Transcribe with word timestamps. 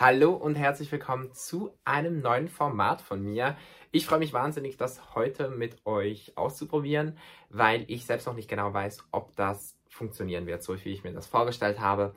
Hallo 0.00 0.32
und 0.32 0.54
herzlich 0.54 0.92
willkommen 0.92 1.32
zu 1.32 1.72
einem 1.84 2.20
neuen 2.20 2.46
Format 2.46 3.00
von 3.00 3.20
mir. 3.20 3.56
Ich 3.90 4.06
freue 4.06 4.20
mich 4.20 4.32
wahnsinnig, 4.32 4.76
das 4.76 5.16
heute 5.16 5.48
mit 5.50 5.84
euch 5.86 6.34
auszuprobieren, 6.36 7.18
weil 7.50 7.84
ich 7.88 8.06
selbst 8.06 8.28
noch 8.28 8.36
nicht 8.36 8.48
genau 8.48 8.72
weiß, 8.72 9.08
ob 9.10 9.34
das 9.34 9.76
funktionieren 9.88 10.46
wird, 10.46 10.62
so 10.62 10.76
wie 10.84 10.92
ich 10.92 11.02
mir 11.02 11.12
das 11.12 11.26
vorgestellt 11.26 11.80
habe. 11.80 12.14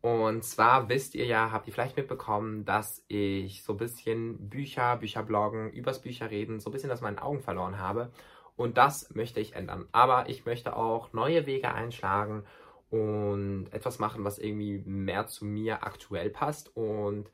Und 0.00 0.42
zwar 0.42 0.88
wisst 0.88 1.14
ihr 1.14 1.24
ja, 1.24 1.52
habt 1.52 1.68
ihr 1.68 1.72
vielleicht 1.72 1.96
mitbekommen, 1.96 2.64
dass 2.64 3.04
ich 3.06 3.62
so 3.62 3.74
ein 3.74 3.78
bisschen 3.78 4.48
Bücher, 4.48 4.96
Bücherbloggen, 4.96 5.70
übers 5.70 6.00
Bücherreden, 6.00 6.58
so 6.58 6.70
ein 6.70 6.72
bisschen 6.72 6.90
aus 6.90 7.00
meinen 7.00 7.20
Augen 7.20 7.38
verloren 7.38 7.78
habe. 7.78 8.10
Und 8.56 8.76
das 8.76 9.14
möchte 9.14 9.38
ich 9.38 9.54
ändern. 9.54 9.86
Aber 9.92 10.28
ich 10.28 10.46
möchte 10.46 10.74
auch 10.74 11.12
neue 11.12 11.46
Wege 11.46 11.72
einschlagen 11.72 12.42
und 12.90 13.68
etwas 13.72 13.98
machen, 13.98 14.24
was 14.24 14.38
irgendwie 14.38 14.78
mehr 14.84 15.26
zu 15.26 15.44
mir 15.44 15.84
aktuell 15.84 16.30
passt. 16.30 16.76
Und 16.76 17.30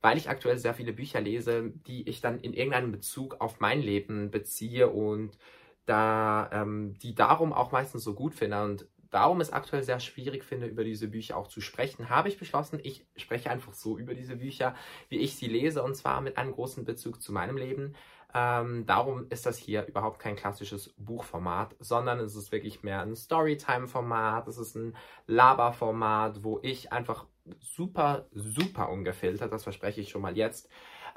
weil 0.00 0.16
ich 0.16 0.28
aktuell 0.28 0.58
sehr 0.58 0.74
viele 0.74 0.92
Bücher 0.92 1.20
lese, 1.20 1.72
die 1.86 2.08
ich 2.08 2.20
dann 2.20 2.40
in 2.40 2.52
irgendeinem 2.54 2.92
Bezug 2.92 3.40
auf 3.40 3.60
mein 3.60 3.80
Leben 3.80 4.30
beziehe 4.30 4.88
und 4.88 5.36
da 5.86 6.50
ähm, 6.52 6.94
die 7.02 7.14
darum 7.14 7.52
auch 7.52 7.72
meistens 7.72 8.04
so 8.04 8.14
gut 8.14 8.34
finde 8.34 8.62
und 8.62 8.86
darum 9.10 9.40
es 9.40 9.52
aktuell 9.52 9.82
sehr 9.82 10.00
schwierig 10.00 10.44
finde, 10.44 10.66
über 10.66 10.84
diese 10.84 11.08
Bücher 11.08 11.36
auch 11.36 11.48
zu 11.48 11.60
sprechen, 11.60 12.10
habe 12.10 12.28
ich 12.28 12.38
beschlossen, 12.38 12.78
ich 12.82 13.06
spreche 13.16 13.50
einfach 13.50 13.72
so 13.72 13.98
über 13.98 14.14
diese 14.14 14.36
Bücher, 14.36 14.74
wie 15.08 15.18
ich 15.18 15.36
sie 15.36 15.46
lese 15.46 15.82
und 15.82 15.96
zwar 15.96 16.20
mit 16.20 16.36
einem 16.36 16.52
großen 16.52 16.84
Bezug 16.84 17.22
zu 17.22 17.32
meinem 17.32 17.56
Leben. 17.56 17.94
Ähm, 18.34 18.84
darum 18.84 19.26
ist 19.30 19.46
das 19.46 19.56
hier 19.56 19.86
überhaupt 19.86 20.18
kein 20.18 20.36
klassisches 20.36 20.94
Buchformat, 20.98 21.74
sondern 21.80 22.20
es 22.20 22.36
ist 22.36 22.52
wirklich 22.52 22.82
mehr 22.82 23.00
ein 23.00 23.16
Storytime-Format, 23.16 24.46
es 24.48 24.58
ist 24.58 24.74
ein 24.74 24.94
Laber-Format, 25.26 26.44
wo 26.44 26.58
ich 26.62 26.92
einfach 26.92 27.24
super, 27.60 28.26
super 28.32 28.90
ungefiltert, 28.90 29.50
das 29.50 29.62
verspreche 29.62 30.02
ich 30.02 30.10
schon 30.10 30.20
mal 30.20 30.36
jetzt, 30.36 30.68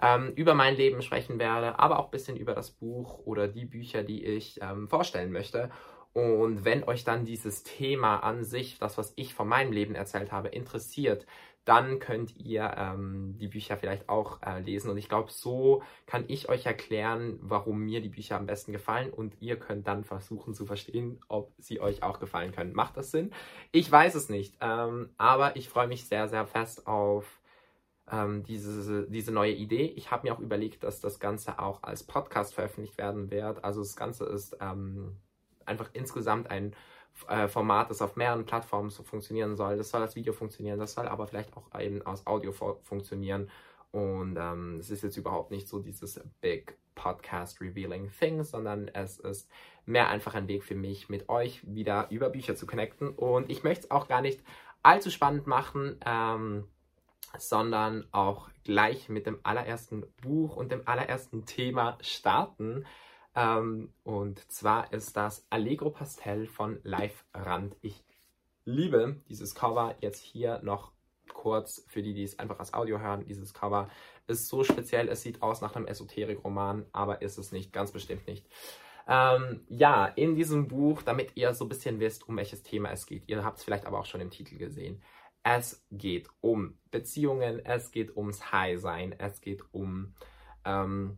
ähm, 0.01 0.31
über 0.35 0.53
mein 0.53 0.75
Leben 0.75 1.01
sprechen 1.01 1.37
werde, 1.37 1.79
aber 1.79 1.99
auch 1.99 2.05
ein 2.05 2.11
bisschen 2.11 2.37
über 2.37 2.55
das 2.55 2.71
Buch 2.71 3.19
oder 3.25 3.47
die 3.49 3.65
Bücher, 3.65 4.03
die 4.03 4.25
ich 4.25 4.59
ähm, 4.61 4.87
vorstellen 4.87 5.31
möchte. 5.33 5.69
Und 6.13 6.65
wenn 6.65 6.83
euch 6.83 7.03
dann 7.05 7.23
dieses 7.23 7.63
Thema 7.63 8.17
an 8.17 8.43
sich, 8.43 8.79
das, 8.79 8.97
was 8.97 9.13
ich 9.15 9.33
von 9.33 9.47
meinem 9.47 9.71
Leben 9.71 9.95
erzählt 9.95 10.31
habe, 10.31 10.49
interessiert, 10.49 11.25
dann 11.65 11.99
könnt 11.99 12.35
ihr 12.37 12.73
ähm, 12.75 13.35
die 13.39 13.47
Bücher 13.47 13.77
vielleicht 13.77 14.09
auch 14.09 14.41
äh, 14.41 14.59
lesen. 14.59 14.89
Und 14.89 14.97
ich 14.97 15.09
glaube, 15.09 15.31
so 15.31 15.83
kann 16.07 16.25
ich 16.27 16.49
euch 16.49 16.65
erklären, 16.65 17.37
warum 17.41 17.81
mir 17.81 18.01
die 18.01 18.09
Bücher 18.09 18.37
am 18.37 18.47
besten 18.47 18.71
gefallen. 18.71 19.11
Und 19.11 19.35
ihr 19.41 19.57
könnt 19.57 19.87
dann 19.87 20.03
versuchen 20.03 20.55
zu 20.55 20.65
verstehen, 20.65 21.19
ob 21.27 21.53
sie 21.59 21.79
euch 21.79 22.01
auch 22.01 22.19
gefallen 22.19 22.51
können. 22.51 22.73
Macht 22.73 22.97
das 22.97 23.11
Sinn? 23.11 23.31
Ich 23.71 23.91
weiß 23.91 24.15
es 24.15 24.29
nicht. 24.29 24.55
Ähm, 24.59 25.09
aber 25.17 25.55
ich 25.55 25.69
freue 25.69 25.87
mich 25.87 26.07
sehr, 26.07 26.27
sehr 26.27 26.47
fest 26.47 26.87
auf 26.87 27.39
ähm, 28.11 28.43
diese, 28.43 29.07
diese 29.07 29.31
neue 29.31 29.53
Idee. 29.53 29.85
Ich 29.95 30.09
habe 30.09 30.27
mir 30.27 30.33
auch 30.33 30.39
überlegt, 30.39 30.83
dass 30.83 30.99
das 30.99 31.19
Ganze 31.19 31.59
auch 31.59 31.83
als 31.83 32.03
Podcast 32.03 32.55
veröffentlicht 32.55 32.97
werden 32.97 33.29
wird. 33.29 33.63
Also 33.63 33.81
das 33.81 33.95
Ganze 33.95 34.25
ist 34.25 34.57
ähm, 34.59 35.15
einfach 35.65 35.89
insgesamt 35.93 36.49
ein 36.49 36.75
äh, 37.27 37.47
Format, 37.47 37.89
das 37.89 38.01
auf 38.01 38.15
mehreren 38.15 38.45
Plattformen 38.45 38.89
so 38.89 39.03
funktionieren 39.03 39.55
soll. 39.55 39.77
Das 39.77 39.89
soll 39.89 40.01
als 40.01 40.15
Video 40.15 40.33
funktionieren, 40.33 40.79
das 40.79 40.93
soll 40.93 41.07
aber 41.07 41.27
vielleicht 41.27 41.55
auch 41.55 41.79
eben 41.79 42.01
aus 42.03 42.25
Audio 42.27 42.51
funktionieren. 42.51 43.49
Und 43.91 44.37
ähm, 44.37 44.77
es 44.79 44.89
ist 44.89 45.03
jetzt 45.03 45.17
überhaupt 45.17 45.51
nicht 45.51 45.67
so 45.67 45.79
dieses 45.79 46.21
Big 46.39 46.77
Podcast 46.95 47.59
Revealing 47.61 48.09
Thing, 48.19 48.43
sondern 48.43 48.87
es 48.87 49.19
ist 49.19 49.49
mehr 49.85 50.09
einfach 50.09 50.33
ein 50.33 50.47
Weg 50.47 50.63
für 50.63 50.75
mich, 50.75 51.09
mit 51.09 51.29
euch 51.29 51.61
wieder 51.65 52.07
über 52.09 52.29
Bücher 52.29 52.55
zu 52.55 52.65
connecten. 52.65 53.09
Und 53.09 53.49
ich 53.49 53.63
möchte 53.63 53.85
es 53.85 53.91
auch 53.91 54.07
gar 54.07 54.21
nicht 54.21 54.41
allzu 54.83 55.09
spannend 55.09 55.47
machen, 55.47 55.97
ähm, 56.05 56.67
sondern 57.37 58.05
auch 58.11 58.49
gleich 58.63 59.09
mit 59.09 59.25
dem 59.25 59.39
allerersten 59.43 60.05
Buch 60.21 60.55
und 60.55 60.71
dem 60.71 60.87
allerersten 60.87 61.45
Thema 61.45 61.97
starten. 62.01 62.85
Ähm, 63.35 63.93
und 64.03 64.51
zwar 64.51 64.91
ist 64.93 65.15
das 65.15 65.45
Allegro 65.49 65.89
Pastel 65.89 66.47
von 66.47 66.79
Live 66.83 67.25
Rand. 67.33 67.77
Ich 67.81 68.03
liebe 68.65 69.21
dieses 69.29 69.55
Cover. 69.55 69.95
Jetzt 70.01 70.19
hier 70.19 70.59
noch 70.63 70.91
kurz 71.33 71.85
für 71.87 72.01
die, 72.01 72.13
die 72.13 72.23
es 72.23 72.39
einfach 72.39 72.59
als 72.59 72.73
Audio 72.73 72.99
hören. 72.99 73.25
Dieses 73.25 73.53
Cover 73.53 73.89
ist 74.27 74.47
so 74.47 74.63
speziell. 74.63 75.07
Es 75.07 75.21
sieht 75.21 75.41
aus 75.41 75.61
nach 75.61 75.75
einem 75.75 75.87
Esoterik-Roman, 75.87 76.85
aber 76.91 77.21
ist 77.21 77.37
es 77.37 77.51
nicht, 77.51 77.71
ganz 77.71 77.91
bestimmt 77.91 78.27
nicht. 78.27 78.45
Ähm, 79.07 79.61
ja, 79.67 80.05
in 80.05 80.35
diesem 80.35 80.67
Buch, 80.67 81.01
damit 81.01 81.31
ihr 81.35 81.53
so 81.53 81.65
ein 81.65 81.69
bisschen 81.69 81.99
wisst, 81.99 82.27
um 82.27 82.37
welches 82.37 82.63
Thema 82.63 82.91
es 82.91 83.05
geht. 83.05 83.23
Ihr 83.27 83.43
habt 83.43 83.57
es 83.57 83.63
vielleicht 83.63 83.85
aber 83.85 83.99
auch 83.99 84.05
schon 84.05 84.21
im 84.21 84.29
Titel 84.29 84.57
gesehen. 84.57 85.01
Es 85.43 85.83
geht 85.89 86.29
um 86.39 86.77
Beziehungen, 86.91 87.65
es 87.65 87.91
geht 87.91 88.15
ums 88.15 88.51
High-Sein, 88.51 89.15
es 89.17 89.41
geht 89.41 89.63
um 89.71 90.13
ähm, 90.65 91.17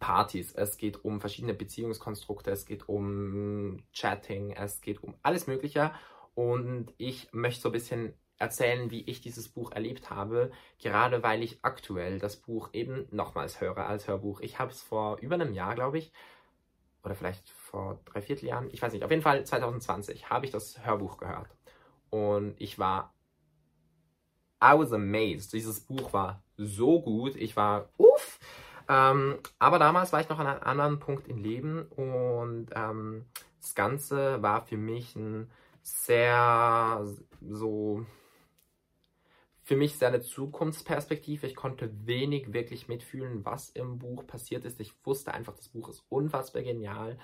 Partys, 0.00 0.52
es 0.52 0.76
geht 0.76 1.04
um 1.04 1.20
verschiedene 1.20 1.54
Beziehungskonstrukte, 1.54 2.50
es 2.50 2.66
geht 2.66 2.88
um 2.88 3.84
Chatting, 3.92 4.50
es 4.50 4.80
geht 4.80 5.02
um 5.02 5.14
alles 5.22 5.46
Mögliche. 5.46 5.92
Und 6.34 6.92
ich 6.96 7.32
möchte 7.32 7.60
so 7.60 7.68
ein 7.68 7.72
bisschen 7.72 8.14
erzählen, 8.38 8.90
wie 8.90 9.02
ich 9.02 9.20
dieses 9.20 9.48
Buch 9.48 9.70
erlebt 9.70 10.10
habe, 10.10 10.50
gerade 10.78 11.22
weil 11.22 11.42
ich 11.42 11.58
aktuell 11.62 12.18
das 12.18 12.36
Buch 12.36 12.70
eben 12.72 13.06
nochmals 13.10 13.60
höre 13.60 13.86
als 13.86 14.08
Hörbuch. 14.08 14.40
Ich 14.40 14.58
habe 14.58 14.72
es 14.72 14.82
vor 14.82 15.18
über 15.20 15.34
einem 15.34 15.52
Jahr, 15.52 15.74
glaube 15.74 15.98
ich, 15.98 16.12
oder 17.04 17.14
vielleicht 17.14 17.48
vor 17.50 18.00
drei 18.06 18.22
Vierteljahren, 18.22 18.70
ich 18.72 18.80
weiß 18.82 18.92
nicht, 18.92 19.04
auf 19.04 19.10
jeden 19.10 19.22
Fall 19.22 19.44
2020 19.44 20.30
habe 20.30 20.46
ich 20.46 20.52
das 20.52 20.84
Hörbuch 20.84 21.18
gehört. 21.18 21.54
Und 22.08 22.54
ich 22.58 22.78
war, 22.78 23.14
I 24.62 24.76
was 24.76 24.92
amazed. 24.92 25.52
Dieses 25.52 25.80
Buch 25.80 26.12
war 26.12 26.42
so 26.56 27.00
gut. 27.00 27.36
Ich 27.36 27.56
war, 27.56 27.88
uff, 27.96 28.38
ähm, 28.90 29.38
aber 29.60 29.78
damals 29.78 30.12
war 30.12 30.20
ich 30.20 30.28
noch 30.28 30.40
an 30.40 30.48
einem 30.48 30.62
anderen 30.64 30.98
Punkt 30.98 31.28
im 31.28 31.38
Leben 31.38 31.82
und 31.94 32.70
ähm, 32.74 33.24
das 33.60 33.76
Ganze 33.76 34.42
war 34.42 34.66
für 34.66 34.76
mich 34.76 35.14
ein 35.14 35.48
sehr 35.82 37.06
so 37.40 38.04
für 39.62 39.76
mich 39.76 39.94
sehr 39.94 40.08
eine 40.08 40.22
Zukunftsperspektive. 40.22 41.46
Ich 41.46 41.54
konnte 41.54 41.88
wenig 42.04 42.52
wirklich 42.52 42.88
mitfühlen, 42.88 43.44
was 43.44 43.70
im 43.70 44.00
Buch 44.00 44.26
passiert 44.26 44.64
ist. 44.64 44.80
Ich 44.80 44.92
wusste 45.04 45.32
einfach, 45.32 45.54
das 45.54 45.68
Buch 45.68 45.88
ist 45.88 46.02
unfassbar 46.08 46.62
genial. 46.62 47.16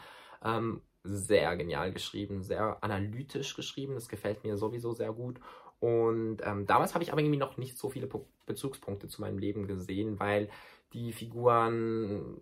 Ähm, 0.44 0.82
sehr 1.02 1.56
genial 1.56 1.92
geschrieben, 1.92 2.44
sehr 2.44 2.78
analytisch 2.84 3.56
geschrieben. 3.56 3.94
Das 3.94 4.08
gefällt 4.08 4.44
mir 4.44 4.56
sowieso 4.56 4.92
sehr 4.92 5.12
gut. 5.12 5.40
Und 5.80 6.38
ähm, 6.44 6.66
damals 6.66 6.94
habe 6.94 7.02
ich 7.02 7.10
aber 7.10 7.20
irgendwie 7.20 7.38
noch 7.38 7.56
nicht 7.56 7.76
so 7.76 7.90
viele 7.90 8.08
Bezugspunkte 8.46 9.08
zu 9.08 9.20
meinem 9.20 9.38
Leben 9.38 9.66
gesehen, 9.66 10.20
weil 10.20 10.48
die 10.92 11.12
Figuren 11.12 12.38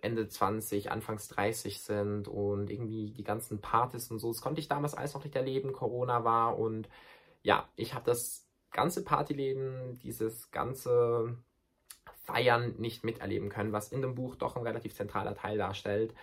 Ende 0.00 0.28
20, 0.28 0.90
Anfangs 0.90 1.28
30 1.28 1.80
sind 1.80 2.28
und 2.28 2.70
irgendwie 2.70 3.10
die 3.10 3.24
ganzen 3.24 3.60
Partys 3.60 4.10
und 4.10 4.18
so. 4.18 4.28
Das 4.32 4.40
konnte 4.40 4.60
ich 4.60 4.68
damals 4.68 4.94
alles 4.94 5.14
noch 5.14 5.24
nicht 5.24 5.36
erleben. 5.36 5.72
Corona 5.72 6.24
war 6.24 6.58
und 6.58 6.88
ja, 7.42 7.68
ich 7.76 7.94
habe 7.94 8.04
das 8.04 8.46
ganze 8.70 9.04
Partyleben, 9.04 9.98
dieses 10.02 10.50
ganze 10.50 11.36
Feiern 12.24 12.74
nicht 12.78 13.04
miterleben 13.04 13.48
können, 13.48 13.72
was 13.72 13.90
in 13.90 14.02
dem 14.02 14.14
Buch 14.14 14.36
doch 14.36 14.56
ein 14.56 14.62
relativ 14.62 14.94
zentraler 14.94 15.34
Teil 15.34 15.58
darstellt. 15.58 16.14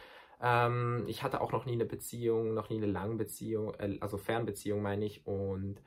Ähm, 0.41 1.05
ich 1.07 1.23
hatte 1.23 1.41
auch 1.41 1.51
noch 1.51 1.65
nie 1.65 1.73
eine 1.73 1.85
Beziehung, 1.85 2.53
noch 2.53 2.69
nie 2.69 2.77
eine 2.77 2.85
lange 2.85 3.15
Beziehung, 3.15 3.73
äh, 3.75 3.97
also 4.01 4.17
Fernbeziehung 4.17 4.81
meine 4.81 5.05
ich 5.05 5.25
und 5.25 5.81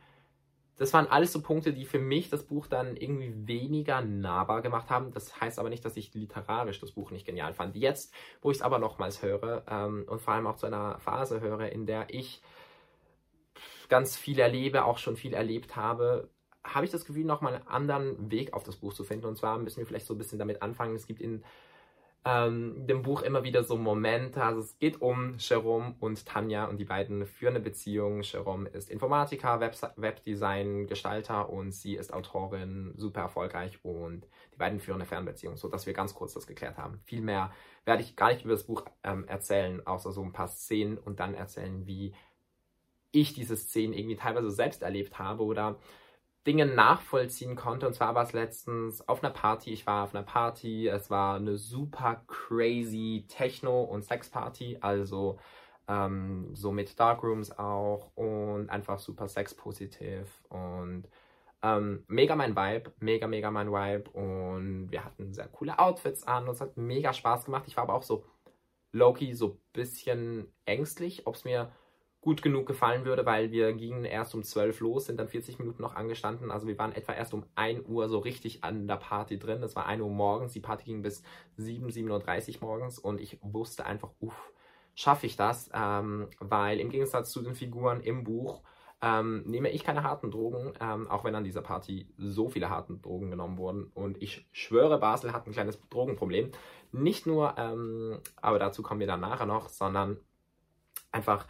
das 0.78 0.92
waren 0.92 1.08
alles 1.08 1.32
so 1.32 1.42
Punkte, 1.42 1.72
die 1.72 1.84
für 1.84 1.98
mich 1.98 2.30
das 2.30 2.44
Buch 2.44 2.68
dann 2.68 2.96
irgendwie 2.96 3.32
weniger 3.46 4.00
nahbar 4.00 4.62
gemacht 4.62 4.90
haben. 4.90 5.12
Das 5.12 5.40
heißt 5.40 5.58
aber 5.58 5.70
nicht, 5.70 5.84
dass 5.84 5.96
ich 5.96 6.14
literarisch 6.14 6.80
das 6.80 6.92
Buch 6.92 7.10
nicht 7.10 7.26
genial 7.26 7.52
fand. 7.52 7.74
Jetzt, 7.74 8.14
wo 8.40 8.50
ich 8.50 8.58
es 8.58 8.62
aber 8.62 8.78
nochmals 8.78 9.22
höre 9.22 9.64
ähm, 9.68 10.04
und 10.08 10.22
vor 10.22 10.34
allem 10.34 10.46
auch 10.46 10.56
zu 10.56 10.66
einer 10.66 10.98
Phase 11.00 11.40
höre, 11.40 11.70
in 11.72 11.86
der 11.86 12.06
ich 12.10 12.40
ganz 13.88 14.16
viel 14.16 14.38
erlebe, 14.38 14.84
auch 14.84 14.98
schon 14.98 15.16
viel 15.16 15.34
erlebt 15.34 15.74
habe, 15.74 16.30
habe 16.62 16.84
ich 16.84 16.92
das 16.92 17.04
Gefühl, 17.04 17.24
nochmal 17.24 17.54
einen 17.54 17.66
anderen 17.66 18.30
Weg 18.30 18.52
auf 18.52 18.62
das 18.62 18.76
Buch 18.76 18.94
zu 18.94 19.02
finden. 19.02 19.26
Und 19.26 19.36
zwar 19.36 19.58
müssen 19.58 19.78
wir 19.78 19.86
vielleicht 19.86 20.06
so 20.06 20.14
ein 20.14 20.18
bisschen 20.18 20.38
damit 20.38 20.62
anfangen. 20.62 20.94
Es 20.94 21.06
gibt 21.06 21.20
in 21.20 21.42
ähm, 22.24 22.86
dem 22.86 23.02
Buch 23.02 23.22
immer 23.22 23.44
wieder 23.44 23.62
so 23.62 23.76
Momente. 23.76 24.42
Also 24.42 24.60
es 24.60 24.78
geht 24.78 25.00
um 25.00 25.36
Jerome 25.38 25.94
und 26.00 26.26
Tanja 26.26 26.66
und 26.66 26.78
die 26.78 26.84
beiden 26.84 27.26
führen 27.26 27.54
eine 27.54 27.64
Beziehung. 27.64 28.22
Jerome 28.22 28.68
ist 28.68 28.90
Informatiker, 28.90 29.60
Web 29.60 29.76
Webdesign, 29.96 30.86
Gestalter 30.86 31.48
und 31.50 31.72
sie 31.72 31.94
ist 31.94 32.12
Autorin, 32.12 32.92
super 32.96 33.20
erfolgreich 33.20 33.78
und 33.84 34.26
die 34.52 34.58
beiden 34.58 34.80
führen 34.80 34.96
eine 34.96 35.06
Fernbeziehung, 35.06 35.56
so 35.56 35.68
dass 35.68 35.86
wir 35.86 35.92
ganz 35.92 36.14
kurz 36.14 36.34
das 36.34 36.46
geklärt 36.46 36.76
haben. 36.76 37.00
Viel 37.04 37.22
mehr 37.22 37.52
werde 37.84 38.02
ich 38.02 38.16
gar 38.16 38.32
nicht 38.32 38.44
über 38.44 38.54
das 38.54 38.64
Buch 38.64 38.84
ähm, 39.04 39.26
erzählen, 39.26 39.86
außer 39.86 40.12
so 40.12 40.22
ein 40.22 40.32
paar 40.32 40.48
Szenen 40.48 40.98
und 40.98 41.20
dann 41.20 41.34
erzählen, 41.34 41.86
wie 41.86 42.14
ich 43.10 43.32
diese 43.32 43.56
Szenen 43.56 43.94
irgendwie 43.94 44.16
teilweise 44.16 44.50
selbst 44.50 44.82
erlebt 44.82 45.18
habe 45.18 45.44
oder 45.44 45.78
Dinge 46.48 46.66
nachvollziehen 46.66 47.54
konnte. 47.56 47.86
Und 47.86 47.94
zwar 47.94 48.14
war 48.16 48.24
es 48.24 48.32
letztens 48.32 49.06
auf 49.08 49.22
einer 49.22 49.32
Party. 49.32 49.70
Ich 49.72 49.86
war 49.86 50.04
auf 50.04 50.14
einer 50.14 50.24
Party. 50.24 50.88
Es 50.88 51.10
war 51.10 51.36
eine 51.36 51.56
super 51.58 52.22
crazy 52.26 53.26
Techno- 53.28 53.84
und 53.84 54.02
Sexparty. 54.02 54.78
Also 54.80 55.38
ähm, 55.88 56.50
so 56.54 56.72
mit 56.72 56.98
Darkrooms 56.98 57.52
auch 57.58 58.10
und 58.16 58.70
einfach 58.70 58.98
super 58.98 59.28
sexpositiv. 59.28 60.42
Und 60.48 61.04
Ähm, 61.60 62.04
mega 62.06 62.36
mein 62.36 62.54
Vibe, 62.54 62.92
mega, 63.00 63.26
mega 63.26 63.50
mein 63.50 63.70
Vibe. 63.72 64.10
Und 64.10 64.92
wir 64.92 65.04
hatten 65.04 65.32
sehr 65.34 65.48
coole 65.48 65.78
Outfits 65.78 66.22
an 66.24 66.44
und 66.44 66.54
es 66.54 66.60
hat 66.60 66.76
mega 66.76 67.12
Spaß 67.12 67.46
gemacht. 67.46 67.64
Ich 67.66 67.76
war 67.76 67.84
aber 67.84 67.94
auch 67.94 68.04
so 68.04 68.24
Loki 68.92 69.34
so 69.34 69.46
ein 69.48 69.60
bisschen 69.72 70.52
ängstlich, 70.66 71.26
ob 71.26 71.34
es 71.34 71.44
mir 71.44 71.72
gut 72.20 72.42
genug 72.42 72.66
gefallen 72.66 73.04
würde, 73.04 73.24
weil 73.26 73.52
wir 73.52 73.72
gingen 73.72 74.04
erst 74.04 74.34
um 74.34 74.42
12 74.42 74.80
los, 74.80 75.06
sind 75.06 75.18
dann 75.18 75.28
40 75.28 75.58
Minuten 75.58 75.82
noch 75.82 75.94
angestanden. 75.94 76.50
Also 76.50 76.66
wir 76.66 76.76
waren 76.78 76.92
etwa 76.92 77.12
erst 77.12 77.32
um 77.32 77.44
1 77.54 77.86
Uhr 77.86 78.08
so 78.08 78.18
richtig 78.18 78.64
an 78.64 78.88
der 78.88 78.96
Party 78.96 79.38
drin. 79.38 79.60
Das 79.60 79.76
war 79.76 79.86
1 79.86 80.02
Uhr 80.02 80.10
morgens. 80.10 80.52
Die 80.52 80.60
Party 80.60 80.84
ging 80.84 81.02
bis 81.02 81.22
7, 81.56 81.88
7.30 81.88 82.56
Uhr 82.56 82.68
morgens 82.68 82.98
und 82.98 83.20
ich 83.20 83.38
wusste 83.40 83.86
einfach, 83.86 84.10
uff, 84.20 84.52
schaffe 84.94 85.26
ich 85.26 85.36
das? 85.36 85.70
Ähm, 85.72 86.28
weil 86.40 86.80
im 86.80 86.90
Gegensatz 86.90 87.30
zu 87.30 87.40
den 87.40 87.54
Figuren 87.54 88.00
im 88.00 88.24
Buch 88.24 88.62
ähm, 89.00 89.44
nehme 89.46 89.70
ich 89.70 89.84
keine 89.84 90.02
harten 90.02 90.32
Drogen, 90.32 90.72
ähm, 90.80 91.08
auch 91.08 91.22
wenn 91.22 91.36
an 91.36 91.44
dieser 91.44 91.62
Party 91.62 92.08
so 92.16 92.48
viele 92.48 92.68
harten 92.68 93.00
Drogen 93.00 93.30
genommen 93.30 93.58
wurden. 93.58 93.92
Und 93.94 94.20
ich 94.20 94.48
schwöre, 94.50 94.98
Basel 94.98 95.32
hat 95.32 95.46
ein 95.46 95.52
kleines 95.52 95.78
Drogenproblem. 95.88 96.50
Nicht 96.90 97.26
nur, 97.26 97.54
ähm, 97.58 98.18
aber 98.36 98.58
dazu 98.58 98.82
kommen 98.82 98.98
wir 98.98 99.06
dann 99.06 99.20
nachher 99.20 99.46
noch, 99.46 99.68
sondern 99.68 100.18
einfach. 101.12 101.46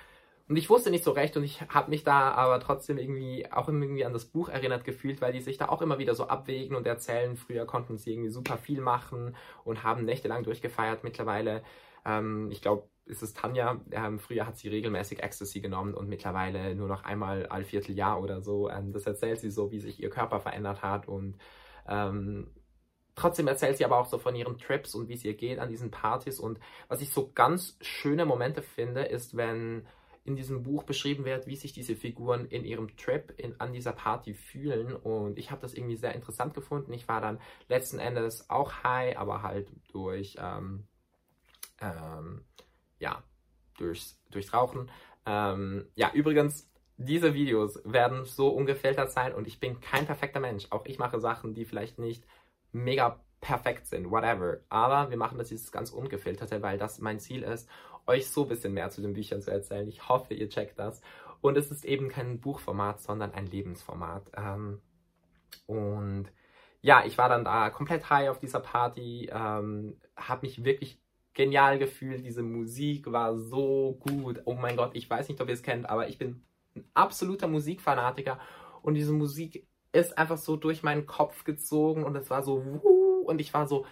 Und 0.49 0.57
ich 0.57 0.71
wusste 0.71 0.91
nicht 0.91 1.05
so 1.05 1.11
recht 1.11 1.37
und 1.37 1.45
ich 1.45 1.61
habe 1.69 1.91
mich 1.91 2.05
da 2.05 2.33
aber 2.33 2.59
trotzdem 2.59 2.97
irgendwie 2.97 3.51
auch 3.53 3.69
irgendwie 3.69 4.07
an 4.07 4.15
das 4.15 4.25
Buch 4.25 4.49
erinnert 4.49 4.85
gefühlt, 4.85 5.21
weil 5.21 5.33
die 5.33 5.43
sich 5.43 5.59
da 5.59 5.69
auch 5.69 5.83
immer 5.83 5.99
wieder 5.99 6.15
so 6.15 6.27
abwägen 6.29 6.75
und 6.75 6.87
erzählen. 6.87 7.37
Früher 7.37 7.67
konnten 7.67 7.99
sie 7.99 8.13
irgendwie 8.13 8.31
super 8.31 8.57
viel 8.57 8.81
machen 8.81 9.37
und 9.65 9.85
haben 9.85 10.07
nächtelang 10.07 10.45
durchgefeiert. 10.45 11.05
Mittlerweile, 11.05 11.63
ähm, 12.07 12.51
ich 12.51 12.63
glaube, 12.63 12.89
ist 13.05 13.23
es 13.23 13.35
Tanja. 13.35 13.81
Ähm, 13.91 14.19
früher 14.19 14.47
hat 14.47 14.57
sie 14.57 14.69
regelmäßig 14.69 15.23
Ecstasy 15.23 15.61
genommen 15.61 15.93
und 15.93 16.09
mittlerweile 16.09 16.75
nur 16.75 16.89
noch 16.89 17.05
einmal 17.05 17.47
all 17.47 17.65
Vierteljahr 17.65 18.23
oder 18.23 18.41
so. 18.41 18.71
Ähm, 18.71 18.93
das 18.93 19.07
erzählt 19.07 19.41
sie 19.41 19.51
so, 19.51 19.71
wie 19.71 19.81
sich 19.81 20.01
ihr 20.03 20.09
Körper 20.09 20.41
verändert 20.41 20.81
hat 20.83 21.09
und 21.09 21.37
ähm, 21.87 22.51
trotzdem 23.17 23.49
erzählt 23.49 23.77
sie 23.77 23.85
aber 23.85 23.99
auch 23.99 24.07
so 24.07 24.19
von 24.19 24.35
ihren 24.35 24.57
Trips 24.57 24.95
und 24.95 25.09
wie 25.09 25.15
es 25.15 25.25
ihr 25.25 25.35
geht 25.35 25.59
an 25.59 25.69
diesen 25.69 25.91
Partys. 25.91 26.41
Und 26.41 26.59
was 26.89 27.03
ich 27.03 27.11
so 27.11 27.33
ganz 27.35 27.77
schöne 27.83 28.25
Momente 28.25 28.63
finde, 28.63 29.03
ist, 29.03 29.37
wenn 29.37 29.87
in 30.29 30.37
diesem 30.37 30.63
Buch 30.63 30.85
beschrieben 30.85 31.25
wird, 31.25 31.47
wie 31.47 31.57
sich 31.57 31.73
diese 31.73 31.97
Figuren 31.97 32.47
in 32.47 32.65
ihrem 32.65 32.97
Trip 32.97 33.33
in, 33.37 33.61
an 33.61 33.73
dieser 33.73 33.93
Party 33.93 34.35
fühlen. 34.35 34.95
Und 34.95 35.39
ich 35.39 35.51
habe 35.51 35.63
das 35.63 35.75
irgendwie 35.75 35.97
sehr 35.97 36.15
interessant 36.15 36.55
gefunden. 36.55 36.93
Ich 36.93 37.09
war 37.09 37.21
dann 37.21 37.41
letzten 37.69 37.99
Endes 37.99 38.49
auch 38.49 38.85
high, 38.85 39.17
aber 39.17 39.43
halt 39.43 39.69
durch 39.93 40.37
ähm, 40.39 40.87
ähm, 41.81 42.45
ja, 42.99 43.23
durchs, 43.79 44.21
durchs 44.31 44.53
Rauchen. 44.53 44.91
Ähm, 45.27 45.87
ja, 45.95 46.11
übrigens, 46.13 46.71
diese 46.97 47.35
Videos 47.35 47.81
werden 47.85 48.25
so 48.25 48.49
ungefiltert 48.49 49.11
sein 49.11 49.33
und 49.35 49.47
ich 49.47 49.61
bin 49.61 49.81
kein 49.81 50.07
perfekter 50.07 50.41
Mensch. 50.41 50.67
Auch 50.71 50.85
ich 50.87 50.99
mache 50.99 51.21
Sachen, 51.21 51.55
die 51.55 51.65
vielleicht 51.65 51.99
nicht 51.99 52.27
mega 52.73 53.21
perfekt 53.41 53.87
sind, 53.87 54.11
whatever. 54.11 54.59
Aber 54.69 55.11
wir 55.11 55.17
machen 55.17 55.39
das 55.39 55.51
jetzt 55.51 55.71
ganz 55.73 55.91
ungefilterte, 55.91 56.61
weil 56.61 56.77
das 56.77 56.99
mein 56.99 57.21
Ziel 57.21 57.43
ist, 57.43 57.69
euch 58.09 58.29
so 58.29 58.43
ein 58.43 58.49
bisschen 58.49 58.75
mehr 58.75 58.91
zu 58.91 59.03
den 59.03 59.13
Büchern 59.13 59.43
zu 59.43 59.51
erzählen. 59.51 59.89
Ich 59.89 60.09
hoffe, 60.09 60.35
ihr 60.35 60.49
checkt 60.49 60.79
das. 60.79 61.01
Und 61.41 61.57
es 61.57 61.71
ist 61.71 61.85
eben 61.85 62.09
kein 62.09 62.41
Buchformat, 62.41 63.01
sondern 63.01 63.33
ein 63.33 63.47
Lebensformat. 63.47 64.25
Ähm, 64.37 64.81
und 65.67 66.27
ja, 66.81 67.05
ich 67.05 67.19
war 67.19 67.29
dann 67.29 67.45
da 67.45 67.71
komplett 67.71 68.11
high 68.11 68.31
auf 68.31 68.39
dieser 68.39 68.61
Party, 68.61 69.31
ähm, 69.33 69.97
habe 70.17 70.47
mich 70.47 70.65
wirklich 70.65 71.01
genial 71.35 71.79
gefühlt. 71.79 72.25
Diese 72.25 72.43
Musik 72.43 73.13
war 73.13 73.37
so 73.37 73.99
gut. 74.01 74.43
Oh 74.45 74.55
mein 74.55 74.77
Gott, 74.77 74.93
ich 74.95 75.09
weiß 75.09 75.29
nicht, 75.29 75.41
ob 75.41 75.49
ihr 75.49 75.55
es 75.55 75.63
kennt, 75.63 75.89
aber 75.89 76.09
ich 76.09 76.19
bin 76.19 76.43
ein 76.75 76.85
absoluter 76.95 77.47
Musikfanatiker 77.47 78.41
und 78.83 78.95
diese 78.95 79.13
Musik 79.13 79.67
ist 79.93 80.19
einfach 80.19 80.39
so 80.39 80.57
durch 80.57 80.83
meinen 80.83 81.07
Kopf 81.07 81.45
gezogen 81.45 82.05
und 82.05 82.17
es 82.17 82.31
war 82.31 82.43
so 82.43 82.65
wuh, 82.65 83.23
und 83.25 83.41
ich 83.41 83.55
war 83.55 83.67
so 83.67 83.87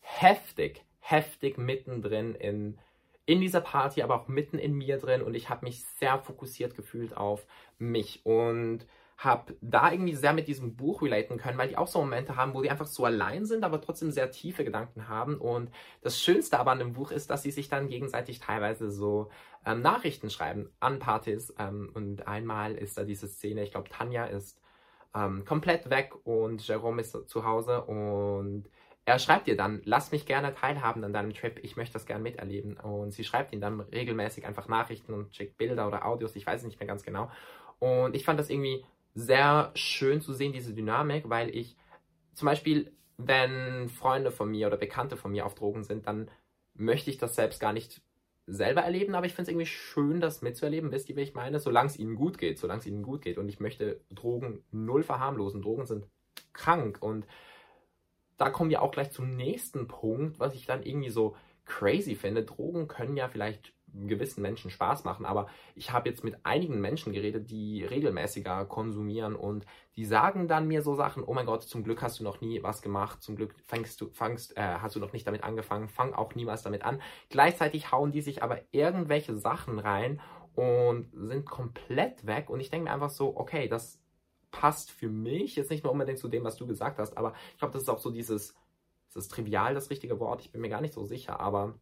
heftig, 0.00 0.84
heftig 0.98 1.58
mittendrin 1.58 2.34
in, 2.34 2.78
in 3.26 3.40
dieser 3.40 3.60
Party, 3.60 4.02
aber 4.02 4.14
auch 4.14 4.28
mitten 4.28 4.58
in 4.58 4.74
mir 4.74 4.98
drin 4.98 5.22
und 5.22 5.34
ich 5.34 5.48
habe 5.48 5.64
mich 5.66 5.84
sehr 5.98 6.18
fokussiert 6.18 6.74
gefühlt 6.74 7.16
auf 7.16 7.46
mich 7.78 8.24
und 8.24 8.86
habe 9.20 9.54
da 9.60 9.92
irgendwie 9.92 10.14
sehr 10.14 10.32
mit 10.32 10.48
diesem 10.48 10.76
Buch 10.76 11.02
relaten 11.02 11.36
können, 11.36 11.58
weil 11.58 11.68
die 11.68 11.76
auch 11.76 11.88
so 11.88 12.00
Momente 12.00 12.36
haben, 12.36 12.54
wo 12.54 12.62
die 12.62 12.70
einfach 12.70 12.86
so 12.86 13.04
allein 13.04 13.44
sind, 13.44 13.64
aber 13.64 13.80
trotzdem 13.82 14.10
sehr 14.10 14.30
tiefe 14.30 14.64
Gedanken 14.64 15.08
haben. 15.08 15.36
Und 15.36 15.70
das 16.00 16.18
Schönste 16.18 16.58
aber 16.58 16.70
an 16.70 16.78
dem 16.78 16.94
Buch 16.94 17.10
ist, 17.10 17.28
dass 17.28 17.42
sie 17.42 17.50
sich 17.50 17.68
dann 17.68 17.88
gegenseitig 17.88 18.40
teilweise 18.40 18.90
so 18.90 19.28
ähm, 19.66 19.82
Nachrichten 19.82 20.30
schreiben 20.30 20.70
an 20.80 21.00
Partys. 21.00 21.52
Ähm, 21.58 21.90
und 21.92 22.26
einmal 22.26 22.74
ist 22.74 22.96
da 22.96 23.04
diese 23.04 23.28
Szene, 23.28 23.62
ich 23.62 23.72
glaube, 23.72 23.90
Tanja 23.90 24.24
ist 24.24 24.58
ähm, 25.14 25.44
komplett 25.44 25.90
weg 25.90 26.14
und 26.24 26.66
Jerome 26.66 27.02
ist 27.02 27.28
zu 27.28 27.44
Hause 27.44 27.82
und 27.82 28.70
er 29.04 29.18
schreibt 29.18 29.48
ihr 29.48 29.56
dann, 29.56 29.80
lass 29.84 30.12
mich 30.12 30.26
gerne 30.26 30.54
teilhaben 30.54 31.02
an 31.04 31.12
deinem 31.12 31.32
Trip, 31.32 31.58
ich 31.62 31.76
möchte 31.76 31.94
das 31.94 32.06
gerne 32.06 32.22
miterleben. 32.22 32.76
Und 32.76 33.12
sie 33.12 33.24
schreibt 33.24 33.52
ihm 33.52 33.60
dann 33.60 33.80
regelmäßig 33.80 34.46
einfach 34.46 34.68
Nachrichten 34.68 35.14
und 35.14 35.34
schickt 35.34 35.58
Bilder 35.58 35.88
oder 35.88 36.06
Audios, 36.06 36.36
ich 36.36 36.46
weiß 36.46 36.60
es 36.60 36.66
nicht 36.66 36.78
mehr 36.78 36.86
ganz 36.86 37.02
genau. 37.02 37.30
Und 37.78 38.14
ich 38.14 38.24
fand 38.24 38.38
das 38.38 38.50
irgendwie 38.50 38.84
sehr 39.14 39.72
schön 39.74 40.20
zu 40.20 40.32
sehen, 40.32 40.52
diese 40.52 40.74
Dynamik, 40.74 41.28
weil 41.28 41.54
ich 41.54 41.76
zum 42.34 42.46
Beispiel, 42.46 42.92
wenn 43.16 43.88
Freunde 43.88 44.30
von 44.30 44.50
mir 44.50 44.66
oder 44.66 44.76
Bekannte 44.76 45.16
von 45.16 45.32
mir 45.32 45.44
auf 45.44 45.54
Drogen 45.54 45.82
sind, 45.82 46.06
dann 46.06 46.30
möchte 46.74 47.10
ich 47.10 47.18
das 47.18 47.34
selbst 47.34 47.60
gar 47.60 47.72
nicht 47.72 48.02
selber 48.46 48.82
erleben, 48.82 49.14
aber 49.14 49.26
ich 49.26 49.32
finde 49.32 49.42
es 49.42 49.48
irgendwie 49.48 49.66
schön, 49.66 50.20
das 50.20 50.42
mitzuerleben. 50.42 50.90
Wisst 50.90 51.08
ihr, 51.08 51.16
wie 51.16 51.22
ich 51.22 51.34
meine? 51.34 51.60
Solange 51.60 51.88
es 51.88 51.98
ihnen 51.98 52.16
gut 52.16 52.38
geht, 52.38 52.58
solange 52.58 52.80
es 52.80 52.86
ihnen 52.86 53.02
gut 53.02 53.22
geht. 53.22 53.38
Und 53.38 53.48
ich 53.48 53.60
möchte 53.60 54.00
Drogen 54.10 54.64
null 54.70 55.02
verharmlosen. 55.02 55.62
Drogen 55.62 55.86
sind 55.86 56.06
krank. 56.52 56.98
Und 57.00 57.26
da 58.40 58.48
kommen 58.48 58.70
wir 58.70 58.80
auch 58.80 58.90
gleich 58.90 59.10
zum 59.10 59.36
nächsten 59.36 59.86
Punkt, 59.86 60.40
was 60.40 60.54
ich 60.54 60.64
dann 60.64 60.82
irgendwie 60.82 61.10
so 61.10 61.36
crazy 61.66 62.14
finde. 62.14 62.42
Drogen 62.42 62.88
können 62.88 63.16
ja 63.16 63.28
vielleicht 63.28 63.74
gewissen 63.92 64.40
Menschen 64.40 64.70
Spaß 64.70 65.04
machen. 65.04 65.26
Aber 65.26 65.48
ich 65.74 65.92
habe 65.92 66.08
jetzt 66.08 66.24
mit 66.24 66.38
einigen 66.44 66.80
Menschen 66.80 67.12
geredet, 67.12 67.50
die 67.50 67.84
regelmäßiger 67.84 68.64
konsumieren 68.64 69.34
und 69.36 69.66
die 69.96 70.04
sagen 70.04 70.48
dann 70.48 70.68
mir 70.68 70.80
so 70.80 70.94
Sachen, 70.94 71.22
oh 71.22 71.34
mein 71.34 71.44
Gott, 71.44 71.64
zum 71.64 71.84
Glück 71.84 72.00
hast 72.00 72.20
du 72.20 72.24
noch 72.24 72.40
nie 72.40 72.62
was 72.62 72.80
gemacht, 72.80 73.22
zum 73.22 73.36
Glück 73.36 73.54
fängst 73.66 74.00
du, 74.00 74.10
fangst, 74.10 74.56
äh, 74.56 74.62
hast 74.62 74.96
du 74.96 75.00
noch 75.00 75.12
nicht 75.12 75.26
damit 75.26 75.44
angefangen, 75.44 75.88
fang 75.88 76.14
auch 76.14 76.34
niemals 76.34 76.62
damit 76.62 76.82
an. 76.82 77.02
Gleichzeitig 77.28 77.92
hauen 77.92 78.12
die 78.12 78.22
sich 78.22 78.42
aber 78.42 78.60
irgendwelche 78.70 79.36
Sachen 79.36 79.78
rein 79.78 80.20
und 80.54 81.10
sind 81.12 81.44
komplett 81.44 82.26
weg 82.26 82.48
und 82.48 82.60
ich 82.60 82.70
denke 82.70 82.84
mir 82.84 82.94
einfach 82.94 83.10
so, 83.10 83.36
okay, 83.36 83.68
das 83.68 83.99
passt 84.50 84.90
für 84.90 85.08
mich 85.08 85.56
jetzt 85.56 85.70
nicht 85.70 85.84
nur 85.84 85.92
unbedingt 85.92 86.18
zu 86.18 86.28
dem, 86.28 86.44
was 86.44 86.56
du 86.56 86.66
gesagt 86.66 86.98
hast, 86.98 87.16
aber 87.16 87.34
ich 87.52 87.58
glaube, 87.58 87.72
das 87.72 87.82
ist 87.82 87.88
auch 87.88 88.00
so 88.00 88.10
dieses, 88.10 88.54
ist 89.08 89.16
das 89.16 89.28
trivial 89.28 89.74
das 89.74 89.90
richtige 89.90 90.20
Wort? 90.20 90.40
Ich 90.42 90.52
bin 90.52 90.60
mir 90.60 90.68
gar 90.68 90.80
nicht 90.80 90.94
so 90.94 91.04
sicher, 91.04 91.40
aber 91.40 91.74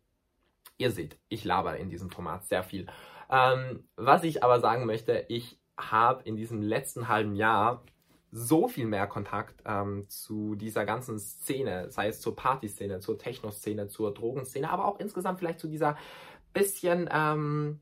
Ihr 0.79 0.93
seht, 0.93 1.19
ich 1.29 1.45
laber 1.45 1.77
in 1.77 1.91
diesem 1.91 2.09
Format 2.09 2.45
sehr 2.47 2.63
viel. 2.63 2.87
Ähm, 3.31 3.85
was 3.97 4.23
ich 4.23 4.45
aber 4.45 4.61
sagen 4.61 4.87
möchte, 4.87 5.27
ich 5.29 5.59
habe 5.77 6.23
in 6.23 6.37
diesem 6.37 6.63
letzten 6.63 7.09
halben 7.09 7.35
Jahr 7.35 7.83
so 8.31 8.69
viel 8.69 8.87
mehr 8.87 9.09
Kontakt 9.09 9.61
ähm, 9.67 10.09
zu 10.09 10.55
dieser 10.55 10.85
ganzen 10.85 11.19
Szene, 11.19 11.91
sei 11.91 12.09
es 12.09 12.21
zur 12.21 12.37
Partyszene, 12.37 13.01
zur 13.01 13.19
Techno-Szene, 13.19 13.89
zur 13.89 14.15
Drogenszene, 14.15 14.71
aber 14.71 14.85
auch 14.85 15.01
insgesamt 15.01 15.41
vielleicht 15.41 15.59
zu 15.59 15.67
dieser 15.67 15.97
bisschen, 16.53 17.09
ähm, 17.13 17.81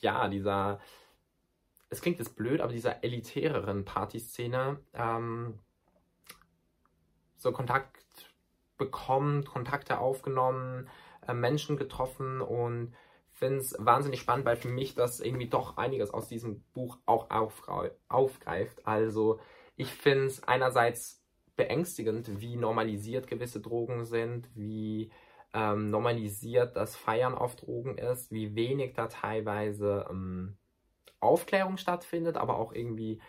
ja, 0.00 0.28
dieser, 0.28 0.80
es 1.96 2.02
klingt 2.02 2.18
jetzt 2.18 2.36
blöd, 2.36 2.60
aber 2.60 2.72
dieser 2.72 3.02
elitäreren 3.02 3.84
Partyszene, 3.84 4.78
ähm, 4.92 5.58
so 7.36 7.52
Kontakt 7.52 8.04
bekommen, 8.76 9.44
Kontakte 9.44 9.98
aufgenommen, 9.98 10.88
äh, 11.26 11.32
Menschen 11.32 11.76
getroffen 11.78 12.42
und 12.42 12.94
finde 13.32 13.58
es 13.58 13.74
wahnsinnig 13.78 14.20
spannend, 14.20 14.44
weil 14.44 14.56
für 14.56 14.68
mich 14.68 14.94
das 14.94 15.20
irgendwie 15.20 15.48
doch 15.48 15.78
einiges 15.78 16.10
aus 16.10 16.28
diesem 16.28 16.62
Buch 16.74 16.98
auch 17.06 17.28
aufgreift. 18.08 18.86
Also 18.86 19.40
ich 19.76 19.90
finde 19.90 20.26
es 20.26 20.42
einerseits 20.42 21.22
beängstigend, 21.56 22.40
wie 22.40 22.56
normalisiert 22.56 23.26
gewisse 23.26 23.60
Drogen 23.60 24.04
sind, 24.04 24.50
wie 24.54 25.10
ähm, 25.54 25.90
normalisiert 25.90 26.76
das 26.76 26.94
Feiern 26.96 27.34
auf 27.34 27.56
Drogen 27.56 27.96
ist, 27.96 28.30
wie 28.32 28.54
wenig 28.54 28.92
da 28.92 29.06
teilweise 29.06 30.06
ähm, 30.10 30.58
Aufklärung 31.20 31.76
stattfindet, 31.76 32.36
aber 32.36 32.58
auch 32.58 32.72
irgendwie, 32.72 33.20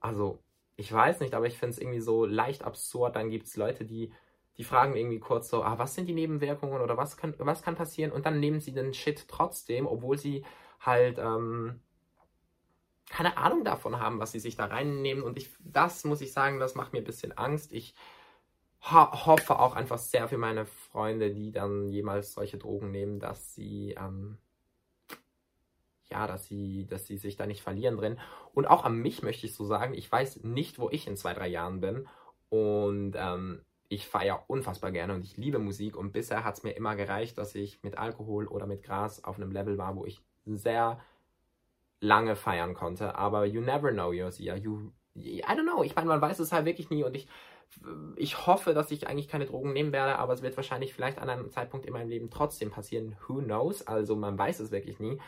also 0.00 0.42
ich 0.76 0.92
weiß 0.92 1.20
nicht, 1.20 1.34
aber 1.34 1.46
ich 1.46 1.58
finde 1.58 1.74
es 1.74 1.78
irgendwie 1.78 2.00
so 2.00 2.24
leicht 2.24 2.64
absurd. 2.64 3.16
Dann 3.16 3.30
gibt 3.30 3.46
es 3.46 3.56
Leute, 3.56 3.84
die 3.84 4.12
die 4.58 4.64
fragen 4.64 4.96
irgendwie 4.96 5.18
kurz 5.18 5.48
so, 5.48 5.62
ah, 5.62 5.78
was 5.78 5.94
sind 5.94 6.06
die 6.06 6.14
Nebenwirkungen 6.14 6.80
oder 6.80 6.96
was 6.96 7.16
kann, 7.16 7.34
was 7.38 7.62
kann 7.62 7.74
passieren? 7.74 8.12
Und 8.12 8.26
dann 8.26 8.40
nehmen 8.40 8.60
sie 8.60 8.72
den 8.72 8.92
Shit 8.92 9.26
trotzdem, 9.28 9.86
obwohl 9.86 10.18
sie 10.18 10.44
halt 10.80 11.18
ähm, 11.18 11.80
keine 13.08 13.36
Ahnung 13.38 13.64
davon 13.64 13.98
haben, 13.98 14.18
was 14.18 14.32
sie 14.32 14.40
sich 14.40 14.56
da 14.56 14.66
reinnehmen. 14.66 15.24
Und 15.24 15.38
ich, 15.38 15.50
das 15.60 16.04
muss 16.04 16.20
ich 16.20 16.32
sagen, 16.32 16.58
das 16.58 16.74
macht 16.74 16.92
mir 16.92 16.98
ein 16.98 17.04
bisschen 17.04 17.36
Angst. 17.36 17.72
Ich 17.72 17.94
ho 18.90 19.26
hoffe 19.26 19.58
auch 19.58 19.74
einfach 19.74 19.98
sehr 19.98 20.28
für 20.28 20.38
meine 20.38 20.66
Freunde, 20.66 21.32
die 21.32 21.52
dann 21.52 21.88
jemals 21.88 22.32
solche 22.32 22.58
Drogen 22.58 22.90
nehmen, 22.90 23.20
dass 23.20 23.54
sie 23.54 23.94
ähm, 23.98 24.38
ja, 26.12 26.26
dass 26.26 26.46
sie, 26.46 26.86
dass 26.86 27.06
sie 27.06 27.16
sich 27.16 27.36
da 27.36 27.46
nicht 27.46 27.62
verlieren 27.62 27.96
drin. 27.96 28.18
Und 28.54 28.66
auch 28.66 28.84
an 28.84 28.96
mich 28.96 29.22
möchte 29.22 29.46
ich 29.46 29.54
so 29.54 29.64
sagen, 29.64 29.94
ich 29.94 30.10
weiß 30.10 30.44
nicht, 30.44 30.78
wo 30.78 30.88
ich 30.90 31.06
in 31.06 31.16
zwei, 31.16 31.34
drei 31.34 31.48
Jahren 31.48 31.80
bin. 31.80 32.06
Und 32.48 33.14
ähm, 33.16 33.62
ich 33.88 34.06
feiere 34.06 34.44
unfassbar 34.46 34.92
gerne 34.92 35.14
und 35.14 35.24
ich 35.24 35.36
liebe 35.36 35.58
Musik. 35.58 35.96
Und 35.96 36.12
bisher 36.12 36.44
hat 36.44 36.56
es 36.56 36.62
mir 36.62 36.72
immer 36.72 36.96
gereicht, 36.96 37.38
dass 37.38 37.54
ich 37.54 37.82
mit 37.82 37.98
Alkohol 37.98 38.46
oder 38.46 38.66
mit 38.66 38.82
Gras 38.82 39.24
auf 39.24 39.36
einem 39.36 39.52
Level 39.52 39.78
war, 39.78 39.96
wo 39.96 40.04
ich 40.04 40.22
sehr 40.46 41.00
lange 42.00 42.36
feiern 42.36 42.74
konnte. 42.74 43.14
Aber 43.14 43.44
you 43.46 43.60
never 43.60 43.90
know, 43.90 44.12
Josia. 44.12 44.56
You, 44.56 44.92
I 45.16 45.42
don't 45.42 45.62
know. 45.62 45.82
Ich 45.82 45.94
meine, 45.94 46.08
man 46.08 46.20
weiß 46.20 46.38
es 46.40 46.52
halt 46.52 46.66
wirklich 46.66 46.90
nie 46.90 47.04
und 47.04 47.16
ich 47.16 47.28
ich 48.16 48.46
hoffe, 48.46 48.74
dass 48.74 48.90
ich 48.90 49.08
eigentlich 49.08 49.28
keine 49.28 49.46
Drogen 49.46 49.72
nehmen 49.72 49.92
werde, 49.92 50.18
aber 50.18 50.32
es 50.32 50.42
wird 50.42 50.56
wahrscheinlich 50.56 50.92
vielleicht 50.92 51.18
an 51.18 51.30
einem 51.30 51.50
Zeitpunkt 51.50 51.86
in 51.86 51.92
meinem 51.92 52.10
Leben 52.10 52.30
trotzdem 52.30 52.70
passieren. 52.70 53.16
Who 53.26 53.40
knows? 53.40 53.86
Also 53.86 54.14
man 54.16 54.38
weiß 54.38 54.60
es 54.60 54.70
wirklich 54.70 55.00
nie. 55.00 55.20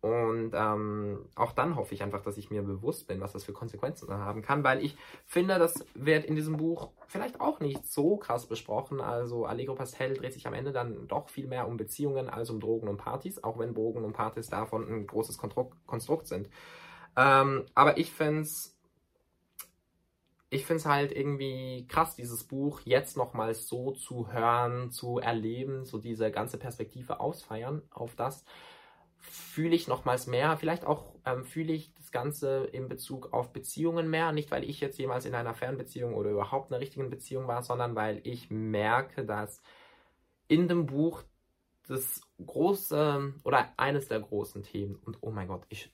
Und 0.00 0.52
ähm, 0.54 1.26
auch 1.34 1.52
dann 1.52 1.76
hoffe 1.76 1.94
ich 1.94 2.02
einfach, 2.02 2.22
dass 2.22 2.38
ich 2.38 2.50
mir 2.50 2.62
bewusst 2.62 3.06
bin, 3.06 3.20
was 3.20 3.32
das 3.32 3.44
für 3.44 3.52
Konsequenzen 3.52 4.10
haben 4.10 4.40
kann, 4.40 4.64
weil 4.64 4.82
ich 4.82 4.96
finde, 5.26 5.58
das 5.58 5.84
wird 5.94 6.24
in 6.24 6.36
diesem 6.36 6.56
Buch 6.56 6.90
vielleicht 7.06 7.40
auch 7.40 7.60
nicht 7.60 7.86
so 7.86 8.16
krass 8.16 8.46
besprochen. 8.46 9.02
Also 9.02 9.44
Allegro 9.44 9.74
Pastel 9.74 10.14
dreht 10.14 10.32
sich 10.32 10.46
am 10.46 10.54
Ende 10.54 10.72
dann 10.72 11.06
doch 11.06 11.28
viel 11.28 11.46
mehr 11.46 11.68
um 11.68 11.76
Beziehungen 11.76 12.30
als 12.30 12.48
um 12.48 12.60
Drogen 12.60 12.88
und 12.88 12.96
Partys, 12.96 13.44
auch 13.44 13.58
wenn 13.58 13.74
Drogen 13.74 14.02
und 14.02 14.14
Partys 14.14 14.48
davon 14.48 14.88
ein 14.88 15.06
großes 15.06 15.36
Konstrukt 15.36 16.26
sind. 16.26 16.48
Ähm, 17.16 17.66
aber 17.74 17.98
ich 17.98 18.10
finde 18.10 18.42
es 18.42 18.80
ich 20.52 20.66
finde 20.66 20.84
halt 20.84 21.12
irgendwie 21.12 21.86
krass, 21.88 22.16
dieses 22.16 22.42
Buch 22.42 22.80
jetzt 22.84 23.16
nochmal 23.16 23.54
so 23.54 23.92
zu 23.92 24.32
hören, 24.32 24.90
zu 24.90 25.18
erleben, 25.18 25.84
so 25.84 25.98
diese 25.98 26.32
ganze 26.32 26.58
Perspektive 26.58 27.20
ausfeiern 27.20 27.82
auf 27.90 28.16
das, 28.16 28.44
fühle 29.20 29.74
ich 29.74 29.88
nochmals 29.88 30.26
mehr. 30.26 30.56
Vielleicht 30.56 30.84
auch 30.84 31.14
ähm, 31.24 31.44
fühle 31.44 31.72
ich 31.72 31.94
das 31.94 32.10
Ganze 32.10 32.64
in 32.64 32.88
Bezug 32.88 33.32
auf 33.32 33.52
Beziehungen 33.52 34.10
mehr. 34.10 34.32
Nicht, 34.32 34.50
weil 34.50 34.64
ich 34.64 34.80
jetzt 34.80 34.98
jemals 34.98 35.24
in 35.24 35.34
einer 35.34 35.54
Fernbeziehung 35.54 36.14
oder 36.14 36.30
überhaupt 36.30 36.72
einer 36.72 36.80
richtigen 36.80 37.10
Beziehung 37.10 37.46
war, 37.46 37.62
sondern 37.62 37.94
weil 37.94 38.20
ich 38.24 38.50
merke, 38.50 39.24
dass 39.24 39.62
in 40.48 40.68
dem 40.68 40.86
Buch 40.86 41.22
das 41.86 42.20
große 42.44 43.34
oder 43.44 43.72
eines 43.76 44.08
der 44.08 44.20
großen 44.20 44.62
Themen 44.62 44.96
und 44.96 45.18
oh 45.20 45.30
mein 45.30 45.48
Gott, 45.48 45.64
ich 45.68 45.92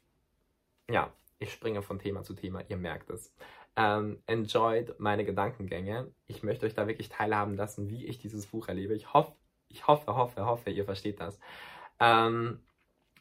ja, 0.91 1.13
ich 1.39 1.53
springe 1.53 1.83
von 1.83 1.99
Thema 1.99 2.23
zu 2.23 2.35
Thema, 2.35 2.63
ihr 2.69 2.77
merkt 2.77 3.11
es 3.11 3.33
ähm, 3.77 4.23
enjoyed 4.27 4.99
meine 4.99 5.25
Gedankengänge. 5.25 6.11
Ich 6.27 6.43
möchte 6.43 6.67
euch 6.67 6.75
da 6.75 6.87
wirklich 6.87 7.11
teilhaben 7.11 7.55
lassen, 7.55 7.89
wie 7.89 8.07
ich 8.07 8.19
dieses 8.19 8.47
Buch 8.47 8.69
erlebe. 8.69 8.95
Ich 8.95 9.13
hoffe, 9.13 9.33
ich 9.69 9.87
hoffe, 9.87 10.17
hoffe, 10.17 10.47
hoffe, 10.47 10.71
ihr 10.71 10.85
versteht 10.85 11.21
das. 11.21 11.39
Ähm, 12.01 12.61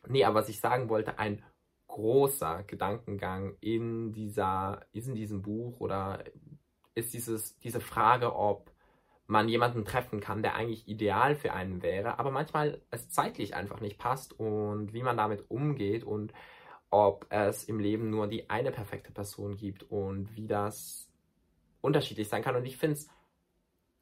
nee, 0.08 0.24
aber 0.24 0.42
was 0.42 0.50
ich 0.50 0.60
sagen 0.60 0.90
wollte, 0.90 1.20
ein 1.20 1.44
großer 1.88 2.64
Gedankengang 2.64 3.56
in 3.62 4.12
dieser, 4.12 4.86
ist 4.92 5.08
in 5.08 5.16
diesem 5.16 5.42
Buch 5.42 5.80
oder 5.80 6.24
ist 6.94 7.14
dieses, 7.14 7.58
diese 7.60 7.80
Frage, 7.80 8.36
ob 8.36 8.72
man 9.28 9.50
jemanden 9.50 9.86
treffen 9.86 10.20
kann, 10.20 10.44
der 10.44 10.56
eigentlich 10.56 10.88
ideal 10.88 11.36
für 11.36 11.54
einen 11.54 11.82
wäre, 11.82 12.20
aber 12.20 12.32
manchmal 12.32 12.82
es 12.92 13.10
zeitlich 13.10 13.56
einfach 13.56 13.82
nicht 13.82 13.98
passt 13.98 14.40
und 14.40 14.94
wie 14.94 15.04
man 15.04 15.18
damit 15.18 15.50
umgeht 15.50 16.04
und 16.04 16.34
ob 16.92 17.26
es 17.30 17.64
im 17.64 17.80
Leben 17.80 18.10
nur 18.10 18.28
die 18.28 18.50
eine 18.50 18.72
perfekte 18.72 19.12
Person 19.12 19.58
gibt 19.58 19.84
und 19.84 20.36
wie 20.36 20.48
das 20.48 21.12
unterschiedlich 21.82 22.30
sein 22.30 22.44
kann. 22.44 22.56
Und 22.56 22.66
ich 22.66 22.78
finde, 22.78 23.00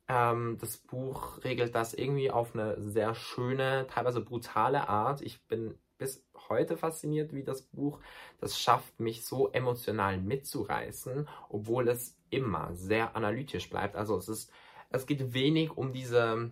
ähm, 0.07 0.57
das 0.59 0.77
Buch 0.77 1.43
regelt 1.43 1.73
das 1.75 1.93
irgendwie 1.93 2.29
auf 2.29 2.53
eine 2.53 2.79
sehr 2.81 3.15
schöne, 3.15 3.87
teilweise 3.87 4.21
brutale 4.21 4.89
Art. 4.89 5.21
Ich 5.21 5.41
bin 5.47 5.75
bis 5.97 6.25
heute 6.49 6.77
fasziniert, 6.77 7.33
wie 7.33 7.43
das 7.43 7.61
Buch 7.61 7.99
das 8.39 8.59
schafft, 8.59 8.99
mich 8.99 9.25
so 9.25 9.49
emotional 9.51 10.17
mitzureißen, 10.17 11.27
obwohl 11.49 11.87
es 11.87 12.17
immer 12.29 12.75
sehr 12.75 13.15
analytisch 13.15 13.69
bleibt. 13.69 13.95
Also 13.95 14.17
es 14.17 14.27
ist, 14.27 14.51
es 14.89 15.05
geht 15.05 15.33
wenig 15.33 15.71
um 15.77 15.93
diese 15.93 16.51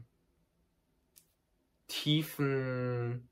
tiefen 1.88 3.28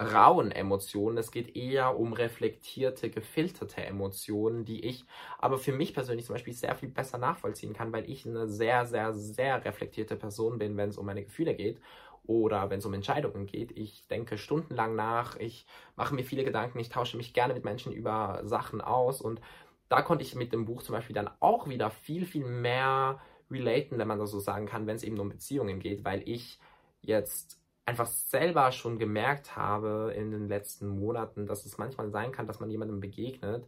rauen 0.00 0.52
Emotionen. 0.52 1.18
Es 1.18 1.32
geht 1.32 1.56
eher 1.56 1.98
um 1.98 2.12
reflektierte, 2.12 3.10
gefilterte 3.10 3.84
Emotionen, 3.84 4.64
die 4.64 4.84
ich 4.84 5.04
aber 5.38 5.58
für 5.58 5.72
mich 5.72 5.92
persönlich 5.94 6.26
zum 6.26 6.34
Beispiel 6.34 6.54
sehr 6.54 6.74
viel 6.76 6.88
besser 6.88 7.18
nachvollziehen 7.18 7.72
kann, 7.72 7.92
weil 7.92 8.08
ich 8.08 8.26
eine 8.26 8.48
sehr, 8.48 8.86
sehr, 8.86 9.12
sehr 9.14 9.64
reflektierte 9.64 10.16
Person 10.16 10.58
bin, 10.58 10.76
wenn 10.76 10.90
es 10.90 10.98
um 10.98 11.06
meine 11.06 11.24
Gefühle 11.24 11.54
geht 11.54 11.80
oder 12.28 12.70
wenn 12.70 12.78
es 12.78 12.86
um 12.86 12.94
Entscheidungen 12.94 13.46
geht. 13.46 13.72
Ich 13.72 14.06
denke 14.06 14.38
stundenlang 14.38 14.94
nach, 14.94 15.36
ich 15.36 15.66
mache 15.96 16.14
mir 16.14 16.22
viele 16.22 16.44
Gedanken, 16.44 16.78
ich 16.78 16.90
tausche 16.90 17.16
mich 17.16 17.32
gerne 17.32 17.54
mit 17.54 17.64
Menschen 17.64 17.90
über 17.92 18.42
Sachen 18.44 18.80
aus 18.80 19.20
und 19.20 19.40
da 19.88 20.02
konnte 20.02 20.22
ich 20.22 20.34
mit 20.34 20.52
dem 20.52 20.66
Buch 20.66 20.82
zum 20.82 20.94
Beispiel 20.94 21.14
dann 21.14 21.30
auch 21.40 21.68
wieder 21.68 21.90
viel, 21.90 22.26
viel 22.26 22.44
mehr 22.44 23.18
relaten, 23.50 23.98
wenn 23.98 24.06
man 24.06 24.18
das 24.18 24.30
so 24.30 24.38
sagen 24.38 24.66
kann, 24.66 24.86
wenn 24.86 24.96
es 24.96 25.02
eben 25.02 25.18
um 25.18 25.30
Beziehungen 25.30 25.80
geht, 25.80 26.04
weil 26.04 26.22
ich 26.28 26.60
jetzt 27.00 27.58
einfach 27.86 28.06
selber 28.06 28.70
schon 28.72 28.98
gemerkt 28.98 29.56
habe 29.56 30.12
in 30.14 30.30
den 30.30 30.48
letzten 30.48 30.88
Monaten, 30.88 31.46
dass 31.46 31.64
es 31.64 31.78
manchmal 31.78 32.10
sein 32.10 32.32
kann, 32.32 32.46
dass 32.46 32.60
man 32.60 32.70
jemandem 32.70 33.00
begegnet 33.00 33.66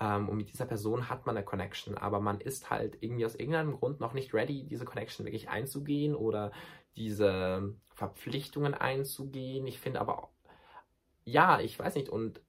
ähm, 0.00 0.28
und 0.28 0.38
mit 0.38 0.50
dieser 0.52 0.66
Person 0.66 1.08
hat 1.08 1.26
man 1.26 1.36
eine 1.36 1.44
Connection, 1.44 1.96
aber 1.96 2.20
man 2.20 2.40
ist 2.40 2.70
halt 2.70 2.98
irgendwie 3.00 3.26
aus 3.26 3.34
irgendeinem 3.34 3.72
Grund 3.78 4.00
noch 4.00 4.14
nicht 4.14 4.34
ready, 4.34 4.64
diese 4.64 4.86
Connection 4.86 5.26
wirklich 5.26 5.50
einzugehen 5.50 6.14
oder 6.14 6.52
diese 6.96 7.74
Verpflichtungen 7.94 8.74
einzugehen. 8.74 9.66
Ich 9.66 9.78
finde 9.78 10.00
aber, 10.00 10.30
ja, 11.24 11.60
ich 11.60 11.78
weiß 11.78 11.94
nicht, 11.94 12.08
und 12.08 12.40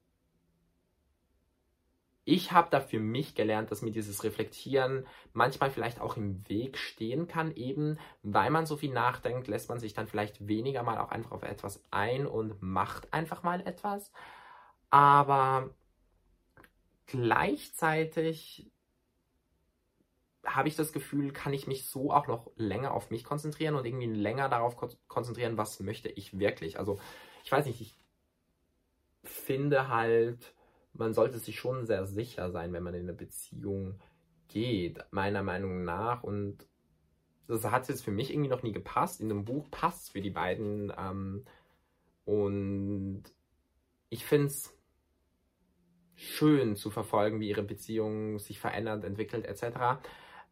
ich 2.23 2.51
habe 2.51 2.69
da 2.71 2.79
für 2.79 2.99
mich 2.99 3.35
gelernt, 3.35 3.71
dass 3.71 3.81
mir 3.81 3.91
dieses 3.91 4.23
Reflektieren 4.23 5.05
manchmal 5.33 5.71
vielleicht 5.71 5.99
auch 5.99 6.17
im 6.17 6.47
Weg 6.47 6.77
stehen 6.77 7.27
kann, 7.27 7.51
eben 7.55 7.97
weil 8.23 8.51
man 8.51 8.65
so 8.65 8.77
viel 8.77 8.93
nachdenkt, 8.93 9.47
lässt 9.47 9.69
man 9.69 9.79
sich 9.79 9.93
dann 9.93 10.07
vielleicht 10.07 10.47
weniger 10.47 10.83
mal 10.83 10.99
auch 10.99 11.09
einfach 11.09 11.31
auf 11.31 11.43
etwas 11.43 11.83
ein 11.91 12.27
und 12.27 12.61
macht 12.61 13.11
einfach 13.13 13.43
mal 13.43 13.65
etwas. 13.65 14.11
Aber 14.91 15.71
gleichzeitig 17.11 18.71
habe 20.45 20.69
ich 20.69 20.75
das 20.75 20.93
Gefühl, 20.93 21.33
kann 21.33 21.53
ich 21.53 21.67
mich 21.67 21.85
so 21.85 22.11
auch 22.11 22.27
noch 22.27 22.51
länger 22.55 22.93
auf 22.93 23.11
mich 23.11 23.23
konzentrieren 23.23 23.75
und 23.75 23.85
irgendwie 23.85 24.07
länger 24.07 24.49
darauf 24.49 24.75
konzentrieren, 25.07 25.57
was 25.57 25.79
möchte 25.81 26.09
ich 26.09 26.39
wirklich. 26.39 26.79
Also 26.79 26.99
ich 27.43 27.51
weiß 27.51 27.65
nicht, 27.65 27.81
ich 27.81 27.93
finde 29.23 29.89
halt, 29.89 30.55
man 30.93 31.13
sollte 31.13 31.37
sich 31.37 31.59
schon 31.59 31.85
sehr 31.85 32.05
sicher 32.07 32.49
sein, 32.51 32.73
wenn 32.73 32.83
man 32.83 32.95
in 32.95 33.01
eine 33.01 33.13
Beziehung 33.13 33.99
geht, 34.47 35.03
meiner 35.11 35.43
Meinung 35.43 35.83
nach. 35.83 36.23
Und 36.23 36.65
das 37.47 37.65
hat 37.65 37.89
jetzt 37.89 38.03
für 38.03 38.11
mich 38.11 38.31
irgendwie 38.31 38.49
noch 38.49 38.63
nie 38.63 38.71
gepasst. 38.71 39.19
In 39.19 39.29
dem 39.29 39.45
Buch 39.45 39.69
passt 39.69 40.03
es 40.03 40.09
für 40.09 40.21
die 40.21 40.31
beiden. 40.31 40.91
Ähm, 40.97 41.45
und 42.25 43.23
ich 44.09 44.25
finde 44.25 44.47
es 44.47 44.73
schön 46.21 46.75
zu 46.75 46.91
verfolgen, 46.91 47.39
wie 47.39 47.49
ihre 47.49 47.63
Beziehung 47.63 48.37
sich 48.39 48.59
verändert, 48.59 49.03
entwickelt 49.03 49.45
etc. 49.45 49.99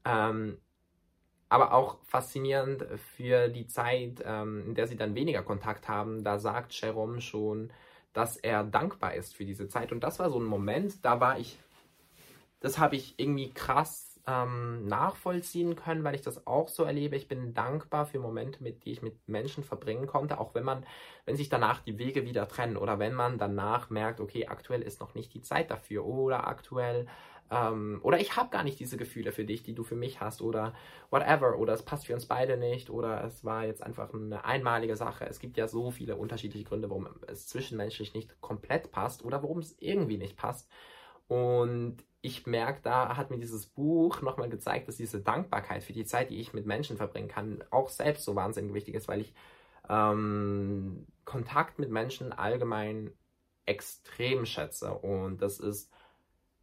Ähm, 0.04 0.58
aber 1.48 1.74
auch 1.74 1.98
faszinierend 2.06 2.86
für 3.16 3.50
die 3.50 3.68
Zeit, 3.68 4.24
ähm, 4.26 4.64
in 4.68 4.76
der 4.76 4.88
sie 4.88 4.98
dann 4.98 5.16
weniger 5.16 5.44
Kontakt 5.44 5.88
haben. 5.88 6.24
Da 6.24 6.40
sagt 6.40 6.74
Jerome 6.74 7.22
schon, 7.22 7.72
dass 8.14 8.38
er 8.38 8.64
dankbar 8.64 9.14
ist 9.14 9.36
für 9.36 9.46
diese 9.46 9.68
Zeit. 9.68 9.92
Und 9.92 10.04
das 10.04 10.20
war 10.20 10.30
so 10.30 10.40
ein 10.40 10.46
Moment, 10.46 11.06
da 11.06 11.20
war 11.20 11.40
ich, 11.40 11.60
das 12.60 12.80
habe 12.80 12.96
ich 12.96 13.16
irgendwie 13.18 13.52
krass 13.52 14.09
ähm, 14.30 14.86
nachvollziehen 14.86 15.76
können, 15.76 16.04
weil 16.04 16.16
ich 16.16 16.22
das 16.22 16.46
auch 16.46 16.68
so 16.68 16.84
erlebe. 16.84 17.16
Ich 17.16 17.28
bin 17.28 17.54
dankbar 17.54 18.06
für 18.06 18.20
Momente, 18.20 18.62
mit 18.62 18.86
die 18.86 18.92
ich 18.92 19.02
mit 19.02 19.28
Menschen 19.28 19.64
verbringen 19.64 20.06
konnte, 20.06 20.40
auch 20.40 20.54
wenn 20.54 20.64
man, 20.64 20.86
wenn 21.26 21.36
sich 21.36 21.50
danach 21.50 21.80
die 21.82 21.98
Wege 21.98 22.26
wieder 22.26 22.48
trennen 22.48 22.78
oder 22.78 23.00
wenn 23.00 23.14
man 23.14 23.38
danach 23.38 23.90
merkt, 23.90 24.20
okay, 24.20 24.48
aktuell 24.48 24.82
ist 24.82 25.00
noch 25.00 25.16
nicht 25.16 25.34
die 25.34 25.42
Zeit 25.42 25.72
dafür 25.72 26.06
oder 26.06 26.48
aktuell 26.48 27.08
ähm, 27.52 28.00
oder 28.04 28.20
ich 28.20 28.36
habe 28.36 28.50
gar 28.50 28.64
nicht 28.64 28.80
diese 28.80 28.98
Gefühle 28.98 29.32
für 29.32 29.46
dich, 29.46 29.64
die 29.64 29.74
du 29.74 29.84
für 29.84 29.96
mich 29.96 30.22
hast 30.22 30.42
oder 30.42 30.74
whatever 31.10 31.58
oder 31.58 31.74
es 31.74 31.84
passt 31.84 32.06
für 32.06 32.14
uns 32.14 32.28
beide 32.28 32.58
nicht 32.58 32.90
oder 32.90 33.24
es 33.24 33.44
war 33.44 33.66
jetzt 33.66 33.82
einfach 33.82 34.14
eine 34.14 34.46
einmalige 34.46 34.96
Sache. 34.96 35.26
Es 35.26 35.40
gibt 35.40 35.58
ja 35.58 35.68
so 35.68 35.90
viele 35.92 36.16
unterschiedliche 36.16 36.66
Gründe, 36.66 36.90
warum 36.90 37.08
es 37.28 37.48
zwischenmenschlich 37.48 38.14
nicht 38.14 38.40
komplett 38.42 38.92
passt 38.92 39.26
oder 39.26 39.42
warum 39.42 39.60
es 39.60 39.76
irgendwie 39.80 40.18
nicht 40.18 40.38
passt. 40.38 40.70
Und 41.28 41.98
ich 42.22 42.46
merke, 42.46 42.82
da 42.84 43.16
hat 43.16 43.32
mir 43.32 43.40
dieses 43.40 43.68
Buch 43.68 44.22
nochmal 44.22 44.50
gezeigt, 44.50 44.88
dass 44.88 44.98
diese 44.98 45.22
Dankbarkeit 45.22 45.84
für 45.84 45.94
die 45.94 46.06
Zeit, 46.06 46.30
die 46.30 46.40
ich 46.40 46.54
mit 46.54 46.66
Menschen 46.66 46.98
verbringen 46.98 47.30
kann, 47.30 47.64
auch 47.72 47.90
selbst 47.90 48.26
so 48.26 48.36
wahnsinnig 48.36 48.74
wichtig 48.74 48.96
ist, 48.96 49.08
weil 49.08 49.22
ich 49.22 49.34
ähm, 49.88 51.08
Kontakt 51.26 51.80
mit 51.80 51.90
Menschen 51.92 52.34
allgemein 52.34 53.12
extrem 53.66 54.46
schätze. 54.46 54.94
Und 54.94 55.42
das 55.42 55.60
ist 55.60 55.92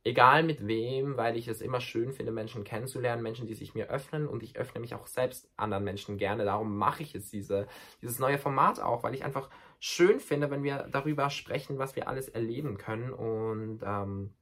egal 0.05 0.43
mit 0.43 0.67
wem, 0.67 1.17
weil 1.17 1.37
ich 1.37 1.49
es 1.49 1.61
immer 1.61 1.81
schön 1.81 2.13
finde, 2.13 2.33
Menschen 2.33 2.63
kennenzulernen, 2.63 3.23
Menschen, 3.23 3.47
die 3.47 3.55
sich 3.55 3.75
mir 3.75 3.89
öffnen 3.89 4.29
und 4.29 4.43
ich 4.43 4.57
öffne 4.57 4.81
mich 4.81 4.95
auch 4.95 5.07
selbst 5.07 5.51
anderen 5.57 5.85
Menschen 5.85 6.19
gerne. 6.19 6.45
Darum 6.45 6.77
mache 6.77 7.03
ich 7.03 7.13
jetzt 7.13 7.33
diese, 7.33 7.67
dieses 8.03 8.19
neue 8.19 8.39
Format 8.39 8.79
auch, 8.79 9.03
weil 9.03 9.15
ich 9.15 9.25
einfach 9.25 9.51
schön 9.81 10.21
finde, 10.21 10.51
wenn 10.51 10.63
wir 10.63 10.89
darüber 10.93 11.31
sprechen, 11.31 11.79
was 11.79 11.97
wir 11.97 12.09
alles 12.09 12.29
erleben 12.29 12.77
können. 12.77 13.13
Und 13.13 13.81
ähm, 13.85 14.35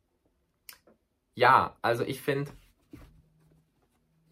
ja, 1.35 1.77
also 1.83 2.05
ich 2.05 2.21
finde, 2.21 2.51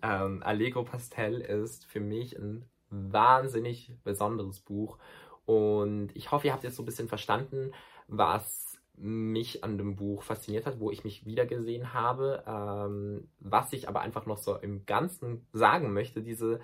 ähm, 0.03 0.43
Allegro 0.43 0.85
Pastel 0.85 1.41
ist 1.41 1.87
für 1.87 2.01
mich 2.01 2.37
ein 2.39 2.69
wahnsinnig 2.91 3.93
besonderes 4.05 4.61
Buch. 4.61 4.99
Und 5.45 6.15
ich 6.15 6.31
hoffe, 6.31 6.47
ihr 6.47 6.53
habt 6.53 6.65
jetzt 6.65 6.77
so 6.77 6.83
ein 6.83 6.87
bisschen 6.87 7.09
verstanden, 7.09 7.73
was 8.09 8.79
mich 8.97 9.65
an 9.65 9.79
dem 9.79 9.97
Buch 9.97 10.23
fasziniert 10.23 10.67
hat, 10.67 10.79
wo 10.79 10.91
ich 10.91 11.03
mich 11.05 11.25
wiedergesehen 11.25 11.95
habe. 11.95 12.45
Ähm, 12.47 13.29
was 13.41 13.73
ich 13.73 13.89
aber 13.89 14.01
einfach 14.01 14.27
noch 14.27 14.39
so 14.39 14.57
im 14.57 14.87
Ganzen 14.87 15.47
sagen 15.53 15.93
möchte, 15.93 16.23
diese, 16.23 16.61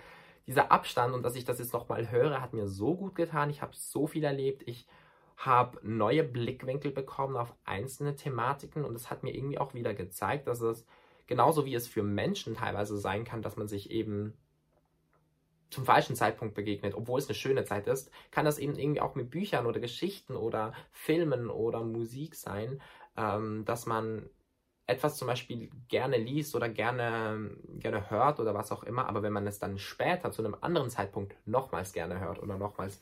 dieser 0.47 0.71
Abstand 0.71 1.15
und 1.15 1.23
dass 1.23 1.37
ich 1.37 1.45
das 1.45 1.59
jetzt 1.59 1.73
nochmal 1.73 2.11
höre, 2.11 2.41
hat 2.41 2.53
mir 2.53 2.69
so 2.69 2.95
gut 2.95 3.15
getan. 3.15 3.51
Ich 3.51 3.63
habe 3.63 3.73
so 3.75 4.07
viel 4.07 4.25
erlebt. 4.25 4.63
Ich 4.67 4.87
habe 5.39 5.79
neue 5.83 6.25
Blickwinkel 6.25 6.91
bekommen 6.91 7.37
auf 7.37 7.55
einzelne 7.65 8.17
Thematiken 8.17 8.85
und 8.85 8.95
es 8.97 9.09
hat 9.09 9.23
mir 9.23 9.35
irgendwie 9.35 9.59
auch 9.59 9.73
wieder 9.73 9.95
gezeigt, 9.95 10.49
dass 10.49 10.61
es 10.61 10.85
genauso 11.29 11.65
wie 11.65 11.75
es 11.75 11.87
für 11.87 12.03
Menschen 12.03 12.55
teilweise 12.55 12.99
sein 12.99 13.25
kann, 13.25 13.43
dass 13.43 13.57
man 13.57 13.69
sich 13.69 13.91
eben 13.91 14.35
zum 15.71 15.85
falschen 15.85 16.17
Zeitpunkt 16.17 16.55
begegnet, 16.55 16.95
obwohl 16.95 17.21
es 17.21 17.29
eine 17.29 17.35
schöne 17.35 17.65
Zeit 17.65 17.87
ist, 17.87 18.11
kann 18.31 18.47
das 18.47 18.59
eben 18.59 18.77
irgendwie 18.77 19.01
auch 19.01 19.15
mit 19.15 19.31
Büchern 19.31 19.67
oder 19.67 19.81
Geschichten 19.81 20.35
oder 20.35 20.73
Filmen 20.91 21.51
oder 21.51 21.85
Musik 21.85 22.35
sein, 22.35 22.81
ähm, 23.17 23.65
dass 23.65 23.87
man 23.87 24.29
etwas 24.87 25.19
zum 25.19 25.29
Beispiel 25.29 25.71
gerne 25.89 26.17
liest 26.17 26.57
oder 26.57 26.69
gerne, 26.71 27.51
gerne 27.75 28.11
hört 28.11 28.41
oder 28.41 28.55
was 28.55 28.73
auch 28.73 28.83
immer, 28.83 29.07
aber 29.07 29.23
wenn 29.23 29.35
man 29.35 29.47
es 29.47 29.59
dann 29.59 29.79
später 29.79 30.33
zu 30.33 30.43
einem 30.43 30.57
anderen 30.63 30.89
Zeitpunkt 30.89 31.37
nochmals 31.47 31.93
gerne 31.93 32.19
hört 32.19 32.43
oder 32.43 32.57
nochmals 32.57 32.99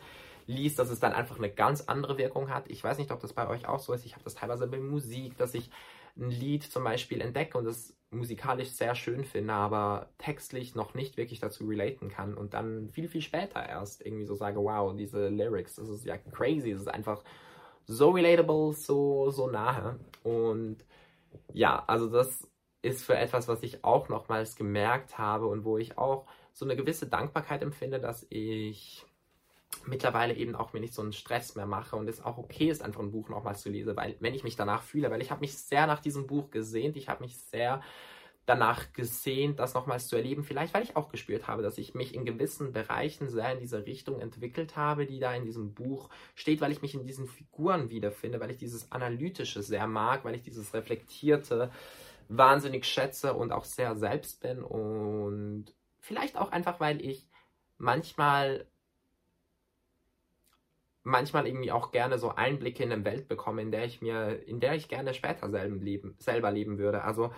liest, 0.47 0.79
dass 0.79 0.91
es 0.91 1.01
dann 1.01 1.13
einfach 1.13 1.39
eine 1.39 1.51
ganz 1.51 1.83
andere 1.83 2.19
Wirkung 2.19 2.51
hat. 2.51 2.71
Ich 2.71 2.83
weiß 2.83 2.99
nicht, 2.99 3.11
ob 3.11 3.21
das 3.21 3.33
bei 3.33 3.49
euch 3.49 3.67
auch 3.67 3.81
so 3.81 3.93
ist. 3.93 4.05
Ich 4.05 4.13
habe 4.13 4.25
das 4.25 4.35
teilweise 4.35 4.67
bei 4.67 4.79
Musik, 4.79 5.37
dass 5.37 5.55
ich 5.55 5.71
ein 6.17 6.31
Lied 6.31 6.63
zum 6.63 6.85
Beispiel 6.85 7.21
entdecke 7.21 7.59
und 7.59 7.67
es 7.67 7.97
musikalisch 8.11 8.71
sehr 8.71 8.95
schön 8.95 9.25
finde, 9.25 9.53
aber 9.53 10.09
textlich 10.19 10.75
noch 10.75 10.95
nicht 10.95 11.17
wirklich 11.17 11.41
dazu 11.41 11.67
relaten 11.67 12.09
kann 12.09 12.35
und 12.35 12.55
dann 12.55 12.89
viel, 12.91 13.09
viel 13.09 13.21
später 13.21 13.67
erst 13.69 14.05
irgendwie 14.05 14.25
so 14.25 14.35
sage, 14.35 14.59
wow, 14.61 14.95
diese 14.97 15.29
Lyrics, 15.29 15.77
das 15.77 15.89
ist 15.89 16.07
ja 16.07 16.17
crazy, 16.17 16.73
das 16.73 16.83
ist 16.83 16.89
einfach 16.89 17.23
so 17.87 18.11
relatable, 18.11 18.73
so, 18.73 19.31
so 19.31 19.49
nahe. 19.49 19.99
Und 20.23 20.79
ja, 21.53 21.85
also 21.87 22.09
das 22.09 22.49
ist 22.83 23.05
für 23.05 23.17
etwas, 23.17 23.49
was 23.49 23.63
ich 23.63 23.85
auch 23.85 24.09
nochmals 24.09 24.57
gemerkt 24.57 25.19
habe 25.19 25.47
und 25.47 25.65
wo 25.65 25.79
ich 25.79 25.99
auch 25.99 26.27
so 26.53 26.65
eine 26.65 26.77
gewisse 26.77 27.07
Dankbarkeit 27.07 27.63
empfinde, 27.63 28.01
dass 28.01 28.27
ich 28.31 29.06
mittlerweile 29.87 30.35
eben 30.35 30.55
auch 30.55 30.73
mir 30.73 30.81
nicht 30.81 30.95
so 30.95 31.03
einen 31.03 31.13
Stress 31.13 31.55
mehr 31.55 31.67
mache 31.67 31.97
und 31.97 32.09
es 32.09 32.25
auch 32.25 32.39
okay 32.39 32.69
ist, 32.69 32.83
einfach 32.83 33.01
ein 33.01 33.11
Buch 33.11 33.29
nochmals 33.29 33.63
zu 33.63 33.71
lesen, 33.71 33.97
weil 33.97 34.17
wenn 34.21 34.35
ich 34.35 34.45
mich 34.45 34.57
danach 34.57 34.83
fühle, 34.83 35.11
weil 35.11 35.23
ich 35.23 35.31
habe 35.31 35.41
mich 35.41 35.57
sehr 35.57 35.87
nach 35.87 36.01
diesem 36.01 36.27
Buch 36.27 36.51
gesehnt, 36.51 36.97
ich 36.97 37.09
habe 37.09 37.23
mich 37.23 37.37
sehr 37.37 37.83
danach 38.47 38.93
gesehnt, 38.93 39.59
das 39.59 39.75
nochmals 39.75 40.07
zu 40.07 40.17
erleben. 40.17 40.45
Vielleicht, 40.45 40.73
weil 40.73 40.85
ich 40.85 40.97
auch 40.97 41.09
gespürt 41.09 41.49
habe, 41.49 41.63
dass 41.63 41.79
ich 41.79 41.95
mich 41.95 42.15
in 42.15 42.25
gewissen 42.25 42.73
Bereichen 42.73 43.29
sehr 43.29 43.53
in 43.53 43.59
diese 43.59 43.85
Richtung 43.85 44.21
entwickelt 44.21 44.77
habe, 44.77 45.05
die 45.05 45.19
da 45.19 45.35
in 45.35 45.45
diesem 45.45 45.75
Buch 45.75 46.09
steht, 46.37 46.61
weil 46.61 46.71
ich 46.71 46.81
mich 46.81 46.95
in 46.95 47.05
diesen 47.05 47.27
Figuren 47.27 47.91
wiederfinde, 47.91 48.39
weil 48.41 48.53
ich 48.53 48.57
dieses 48.57 48.93
Analytische 48.93 49.63
sehr 49.63 49.89
mag, 49.89 50.25
weil 50.25 50.37
ich 50.37 50.43
dieses 50.43 50.73
Reflektierte 50.73 51.71
wahnsinnig 52.29 52.87
schätze 52.87 53.35
und 53.35 53.53
auch 53.53 53.65
sehr 53.65 53.97
selbst 53.97 54.41
bin 54.41 54.63
und 54.63 55.75
vielleicht 56.01 56.37
auch 56.37 56.53
einfach, 56.53 56.79
weil 56.79 57.05
ich 57.05 57.29
manchmal 57.79 58.67
manchmal 61.07 61.47
irgendwie 61.47 61.71
auch 61.71 61.93
gerne 61.93 62.19
so 62.19 62.35
Einblicke 62.35 62.83
in 62.83 62.91
eine 62.91 63.05
Welt 63.05 63.29
bekomme, 63.29 63.63
in 63.63 63.71
der 63.71 63.85
ich 63.85 64.03
mir, 64.03 64.43
in 64.47 64.59
der 64.59 64.75
ich 64.75 64.89
gerne 64.89 65.15
später 65.15 65.49
selber 65.49 65.77
leben, 65.77 66.17
selber 66.19 66.51
leben 66.51 66.79
würde. 66.79 67.05
Also 67.05 67.33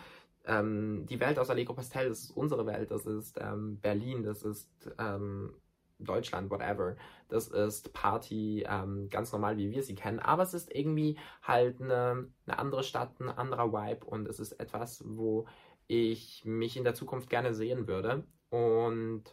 ähm, 0.46 1.04
die 1.06 1.20
Welt 1.20 1.38
aus 1.38 1.50
Allegro 1.50 1.75
Pastel, 1.75 2.08
das 2.08 2.20
ist 2.20 2.30
unsere 2.30 2.64
Welt, 2.64 2.90
das 2.90 3.04
ist 3.04 3.38
ähm, 3.38 3.78
Berlin, 3.78 4.22
das 4.22 4.42
ist 4.42 4.70
ähm, 4.98 5.52
Deutschland, 5.98 6.50
whatever. 6.50 6.96
Das 7.28 7.48
ist 7.48 7.92
Party, 7.92 8.64
ähm, 8.66 9.11
ganz 9.11 9.33
normal, 9.33 9.59
wie 9.59 9.70
wir 9.70 9.83
sie 9.83 9.94
kennen. 9.94 10.18
Aber 10.18 10.44
es 10.44 10.54
ist 10.54 10.74
irgendwie 10.74 11.18
halt 11.42 11.83
eine, 11.83 12.26
eine 12.46 12.59
andere 12.59 12.83
Stadt, 12.83 13.20
ein 13.20 13.28
anderer 13.28 13.70
Vibe 13.70 14.07
und 14.07 14.26
es 14.28 14.40
ist 14.40 14.52
etwas, 14.52 15.04
wo 15.07 15.46
ich 15.88 16.42
mich 16.46 16.78
in 16.78 16.85
der 16.85 16.94
Zukunft 16.94 17.28
gerne 17.28 17.52
sehen 17.52 17.87
würde. 17.87 18.24
Und 18.48 19.24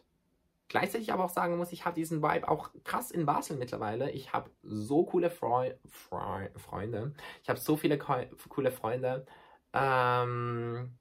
Gleichzeitig 0.67 1.13
aber 1.13 1.25
auch 1.25 1.29
sagen 1.29 1.57
muss, 1.57 1.71
ich 1.71 1.85
habe 1.85 1.95
diesen 1.95 2.23
Vibe 2.23 2.47
auch 2.47 2.71
krass 2.83 3.11
in 3.11 3.25
Basel 3.25 3.57
mittlerweile. 3.57 4.11
Ich 4.11 4.33
habe 4.33 4.49
so 4.63 5.05
coole 5.05 5.29
Freu 5.29 5.73
Freu 5.87 6.49
Freunde. 6.55 7.13
Ich 7.43 7.49
habe 7.49 7.59
so 7.59 7.77
viele 7.77 7.99
coole 7.99 8.71
Freunde. 8.71 9.25
Ähm, 9.73 10.97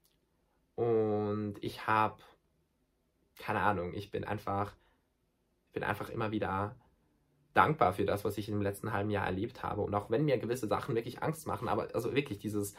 und 0.75 1.55
ich 1.61 1.87
habe, 1.87 2.21
keine 3.39 3.61
Ahnung, 3.61 3.93
ich 3.93 4.11
bin 4.11 4.23
einfach, 4.23 4.75
ich 5.67 5.73
bin 5.73 5.83
einfach 5.83 6.09
immer 6.09 6.31
wieder 6.31 6.75
dankbar 7.55 7.93
für 7.93 8.05
das, 8.05 8.25
was 8.25 8.37
ich 8.37 8.49
im 8.49 8.61
letzten 8.61 8.93
halben 8.93 9.09
Jahr 9.09 9.25
erlebt 9.25 9.63
habe. 9.63 9.81
Und 9.81 9.95
auch 9.95 10.11
wenn 10.11 10.25
mir 10.25 10.37
gewisse 10.37 10.67
Sachen 10.67 10.93
wirklich 10.93 11.23
Angst 11.23 11.47
machen, 11.47 11.69
aber 11.69 11.87
also 11.95 12.13
wirklich 12.13 12.37
dieses, 12.37 12.75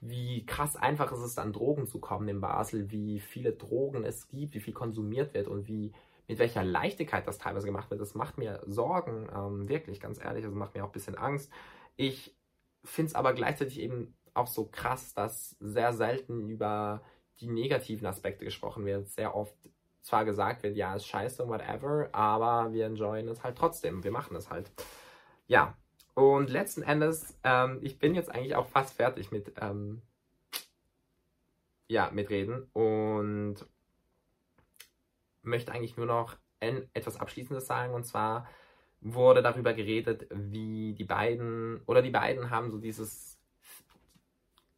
wie 0.00 0.46
krass 0.46 0.76
einfach 0.76 1.10
ist 1.12 1.20
es, 1.20 1.38
an 1.38 1.52
Drogen 1.52 1.86
zu 1.86 1.98
kommen 1.98 2.28
in 2.28 2.40
Basel, 2.40 2.90
wie 2.90 3.18
viele 3.18 3.52
Drogen 3.52 4.04
es 4.04 4.28
gibt, 4.28 4.54
wie 4.54 4.60
viel 4.60 4.74
konsumiert 4.74 5.34
wird 5.34 5.48
und 5.48 5.66
wie 5.66 5.92
mit 6.28 6.38
welcher 6.38 6.62
Leichtigkeit 6.62 7.26
das 7.26 7.38
teilweise 7.38 7.66
gemacht 7.66 7.90
wird, 7.90 8.00
das 8.00 8.14
macht 8.14 8.38
mir 8.38 8.62
Sorgen, 8.66 9.28
ähm, 9.34 9.68
wirklich, 9.68 9.98
ganz 9.98 10.22
ehrlich, 10.22 10.44
das 10.44 10.54
macht 10.54 10.74
mir 10.74 10.84
auch 10.84 10.90
ein 10.90 10.92
bisschen 10.92 11.16
Angst. 11.16 11.50
Ich 11.96 12.36
finde 12.84 13.08
es 13.08 13.14
aber 13.14 13.32
gleichzeitig 13.32 13.80
eben 13.80 14.14
auch 14.34 14.46
so 14.46 14.66
krass, 14.66 15.14
dass 15.14 15.56
sehr 15.58 15.92
selten 15.92 16.48
über 16.48 17.02
die 17.40 17.48
negativen 17.48 18.06
Aspekte 18.06 18.44
gesprochen 18.44 18.84
wird. 18.84 19.08
Sehr 19.08 19.34
oft 19.34 19.56
zwar 20.02 20.24
gesagt 20.24 20.62
wird, 20.62 20.76
ja, 20.76 20.94
ist 20.94 21.06
scheiße, 21.06 21.48
whatever, 21.48 22.08
aber 22.12 22.72
wir 22.72 22.86
enjoyen 22.86 23.28
es 23.28 23.42
halt 23.42 23.56
trotzdem, 23.56 24.04
wir 24.04 24.10
machen 24.10 24.36
es 24.36 24.50
halt. 24.50 24.70
Ja, 25.46 25.76
und 26.14 26.50
letzten 26.50 26.82
Endes, 26.82 27.38
ähm, 27.42 27.78
ich 27.82 27.98
bin 27.98 28.14
jetzt 28.14 28.30
eigentlich 28.30 28.54
auch 28.54 28.66
fast 28.66 28.94
fertig 28.94 29.30
mit, 29.30 29.52
ähm, 29.60 30.02
ja, 31.88 32.10
mit 32.12 32.28
Reden 32.28 32.68
und 32.72 33.56
möchte 35.48 35.72
eigentlich 35.72 35.96
nur 35.96 36.06
noch 36.06 36.36
etwas 36.60 37.18
Abschließendes 37.18 37.66
sagen. 37.66 37.94
Und 37.94 38.04
zwar 38.04 38.48
wurde 39.00 39.42
darüber 39.42 39.74
geredet, 39.74 40.26
wie 40.30 40.94
die 40.94 41.04
beiden, 41.04 41.80
oder 41.86 42.02
die 42.02 42.10
beiden 42.10 42.50
haben 42.50 42.70
so 42.70 42.78
dieses, 42.78 43.38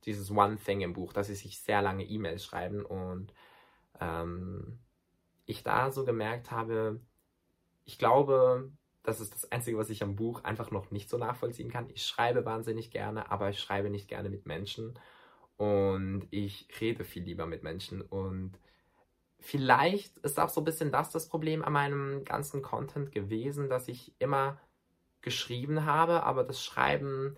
dieses 0.04 0.30
One 0.30 0.56
Thing 0.56 0.80
im 0.83 0.92
Buch, 0.92 1.12
dass 1.12 1.28
sie 1.28 1.35
sich 1.35 1.61
sehr 1.61 1.83
lange 1.83 2.04
E-Mails 2.04 2.44
schreiben 2.44 2.85
und 2.85 3.33
ähm, 4.00 4.78
ich 5.46 5.62
da 5.62 5.90
so 5.90 6.04
gemerkt 6.04 6.50
habe, 6.50 7.00
ich 7.85 7.98
glaube, 7.98 8.70
das 9.02 9.20
ist 9.20 9.35
das 9.35 9.50
Einzige, 9.50 9.78
was 9.78 9.90
ich 9.90 10.02
am 10.02 10.16
Buch 10.16 10.44
einfach 10.44 10.70
noch 10.70 10.90
nicht 10.90 11.09
so 11.09 11.16
nachvollziehen 11.16 11.70
kann. 11.70 11.88
Ich 11.90 12.06
schreibe 12.06 12.44
wahnsinnig 12.44 12.90
gerne, 12.90 13.30
aber 13.30 13.48
ich 13.48 13.59
schreibe 13.59 13.90
nicht 13.90 14.09
gerne 14.09 14.28
mit 14.28 14.46
Menschen 14.46 14.98
und 15.56 16.26
ich 16.30 16.68
rede 16.80 17.04
viel 17.04 17.22
lieber 17.22 17.46
mit 17.46 17.62
Menschen 17.62 18.02
und 18.02 18.52
vielleicht 19.40 20.18
ist 20.18 20.38
auch 20.38 20.48
so 20.48 20.61
ein 20.61 20.64
bisschen 20.64 20.92
das 20.92 21.11
das 21.11 21.29
Problem 21.29 21.64
an 21.64 21.72
meinem 21.72 22.24
ganzen 22.24 22.62
Content 22.62 23.12
gewesen, 23.12 23.68
dass 23.68 23.88
ich 23.88 24.12
immer 24.18 24.59
geschrieben 25.22 25.85
habe, 25.85 26.22
aber 26.22 26.44
das 26.44 26.62
Schreiben 26.62 27.37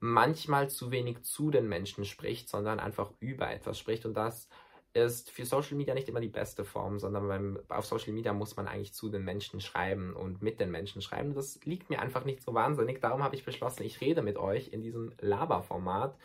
manchmal 0.00 0.70
zu 0.70 0.90
wenig 0.90 1.22
zu 1.22 1.50
den 1.50 1.68
Menschen 1.68 2.04
spricht, 2.04 2.48
sondern 2.48 2.80
einfach 2.80 3.12
über 3.20 3.50
etwas 3.50 3.78
spricht. 3.78 4.06
Und 4.06 4.14
das 4.14 4.48
ist 4.92 5.30
für 5.30 5.44
Social 5.44 5.76
Media 5.76 5.94
nicht 5.94 6.08
immer 6.08 6.20
die 6.20 6.28
beste 6.28 6.64
Form, 6.64 6.98
sondern 6.98 7.28
beim, 7.28 7.58
auf 7.68 7.86
Social 7.86 8.12
Media 8.12 8.32
muss 8.32 8.56
man 8.56 8.66
eigentlich 8.66 8.92
zu 8.92 9.08
den 9.08 9.24
Menschen 9.24 9.60
schreiben 9.60 10.14
und 10.14 10.42
mit 10.42 10.58
den 10.58 10.70
Menschen 10.70 11.00
schreiben. 11.00 11.34
Das 11.34 11.60
liegt 11.64 11.90
mir 11.90 12.00
einfach 12.00 12.24
nicht 12.24 12.42
so 12.42 12.54
wahnsinnig. 12.54 13.00
Darum 13.00 13.22
habe 13.22 13.36
ich 13.36 13.44
beschlossen, 13.44 13.84
ich 13.84 14.00
rede 14.00 14.22
mit 14.22 14.36
euch 14.36 14.72
in 14.72 14.82
diesem 14.82 15.12
Laber-Format. 15.20 16.16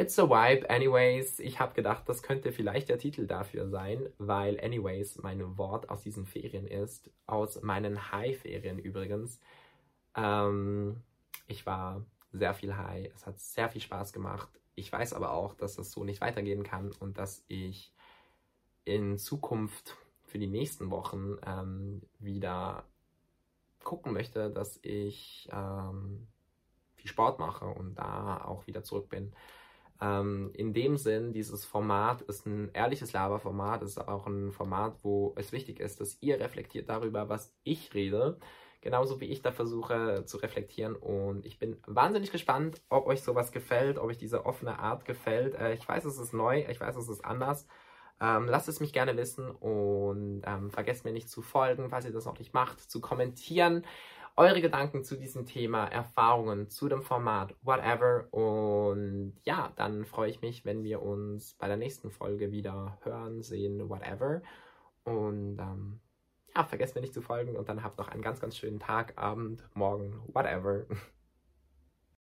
It's 0.00 0.18
a 0.18 0.30
Vibe, 0.30 0.70
anyways. 0.70 1.40
Ich 1.40 1.60
habe 1.60 1.74
gedacht, 1.74 2.08
das 2.08 2.22
könnte 2.22 2.52
vielleicht 2.52 2.88
der 2.88 2.96
Titel 2.96 3.26
dafür 3.26 3.68
sein, 3.68 4.08
weil 4.16 4.58
anyways 4.58 5.18
mein 5.18 5.58
Wort 5.58 5.90
aus 5.90 6.00
diesen 6.00 6.24
Ferien 6.24 6.66
ist. 6.66 7.10
Aus 7.26 7.60
meinen 7.60 8.10
High-Ferien 8.10 8.78
übrigens. 8.78 9.38
Ähm, 10.16 11.02
ich 11.48 11.66
war 11.66 12.02
sehr 12.32 12.54
viel 12.54 12.78
High. 12.78 13.12
Es 13.14 13.26
hat 13.26 13.38
sehr 13.38 13.68
viel 13.68 13.82
Spaß 13.82 14.14
gemacht. 14.14 14.48
Ich 14.74 14.90
weiß 14.90 15.12
aber 15.12 15.32
auch, 15.32 15.52
dass 15.52 15.76
das 15.76 15.92
so 15.92 16.02
nicht 16.02 16.22
weitergehen 16.22 16.62
kann 16.62 16.92
und 16.92 17.18
dass 17.18 17.44
ich 17.48 17.92
in 18.86 19.18
Zukunft 19.18 19.98
für 20.22 20.38
die 20.38 20.46
nächsten 20.46 20.90
Wochen 20.90 21.36
ähm, 21.44 22.00
wieder 22.18 22.84
gucken 23.84 24.14
möchte, 24.14 24.48
dass 24.48 24.78
ich 24.80 25.46
ähm, 25.52 26.26
viel 26.94 27.10
Sport 27.10 27.38
mache 27.38 27.66
und 27.66 27.96
da 27.96 28.42
auch 28.46 28.66
wieder 28.66 28.82
zurück 28.82 29.10
bin 29.10 29.34
Ähm, 30.00 30.50
in 30.54 30.72
dem 30.72 30.96
Sinn, 30.96 31.32
dieses 31.32 31.64
Format 31.64 32.22
ist 32.22 32.46
ein 32.46 32.70
ehrliches 32.72 33.12
Laberformat, 33.12 33.82
ist 33.82 33.98
auch 33.98 34.26
ein 34.26 34.52
Format, 34.52 34.96
wo 35.02 35.34
es 35.36 35.52
wichtig 35.52 35.80
ist, 35.80 36.00
dass 36.00 36.18
ihr 36.20 36.40
reflektiert 36.40 36.88
darüber, 36.88 37.28
was 37.28 37.54
ich 37.64 37.94
rede 37.94 38.38
genauso 38.80 39.20
wie 39.20 39.26
ich 39.26 39.42
da 39.42 39.52
versuche 39.52 40.24
zu 40.26 40.38
reflektieren. 40.38 40.96
Und 40.96 41.44
ich 41.44 41.58
bin 41.58 41.76
wahnsinnig 41.86 42.32
gespannt, 42.32 42.80
ob 42.88 43.06
euch 43.06 43.22
sowas 43.22 43.52
gefällt, 43.52 43.98
ob 43.98 44.04
euch 44.04 44.18
diese 44.18 44.46
offene 44.46 44.78
Art 44.78 45.04
gefällt. 45.04 45.54
Äh, 45.54 45.74
ich 45.74 45.86
weiß, 45.86 46.04
es 46.04 46.18
ist 46.18 46.32
neu, 46.32 46.64
ich 46.68 46.80
weiß, 46.80 46.96
es 46.96 47.08
ist 47.08 47.24
anders. 47.24 47.66
Ähm, 48.20 48.46
lasst 48.48 48.68
es 48.68 48.80
mich 48.80 48.92
gerne 48.92 49.16
wissen 49.16 49.50
und 49.50 50.42
ähm, 50.44 50.70
vergesst 50.70 51.04
mir 51.04 51.12
nicht 51.12 51.30
zu 51.30 51.40
folgen, 51.40 51.88
falls 51.88 52.04
ihr 52.04 52.12
das 52.12 52.26
noch 52.26 52.38
nicht 52.38 52.52
macht, 52.52 52.78
zu 52.78 53.00
kommentieren, 53.00 53.86
eure 54.36 54.60
Gedanken 54.60 55.04
zu 55.04 55.16
diesem 55.16 55.46
Thema, 55.46 55.86
Erfahrungen 55.86 56.68
zu 56.68 56.88
dem 56.88 57.02
Format, 57.02 57.54
whatever. 57.62 58.26
Und 58.32 59.34
ja, 59.44 59.72
dann 59.76 60.04
freue 60.04 60.30
ich 60.30 60.40
mich, 60.40 60.64
wenn 60.64 60.82
wir 60.82 61.02
uns 61.02 61.54
bei 61.54 61.68
der 61.68 61.76
nächsten 61.76 62.10
Folge 62.10 62.50
wieder 62.50 62.98
hören, 63.02 63.42
sehen, 63.42 63.88
whatever. 63.88 64.42
Und 65.04 65.58
ähm, 65.58 66.00
ja, 66.54 66.64
vergesst 66.64 66.94
mir 66.94 67.00
nicht 67.00 67.14
zu 67.14 67.22
folgen 67.22 67.56
und 67.56 67.68
dann 67.68 67.82
habt 67.82 67.98
noch 67.98 68.08
einen 68.08 68.22
ganz, 68.22 68.40
ganz 68.40 68.56
schönen 68.56 68.80
Tag, 68.80 69.14
Abend, 69.16 69.68
Morgen, 69.74 70.20
whatever. 70.32 70.86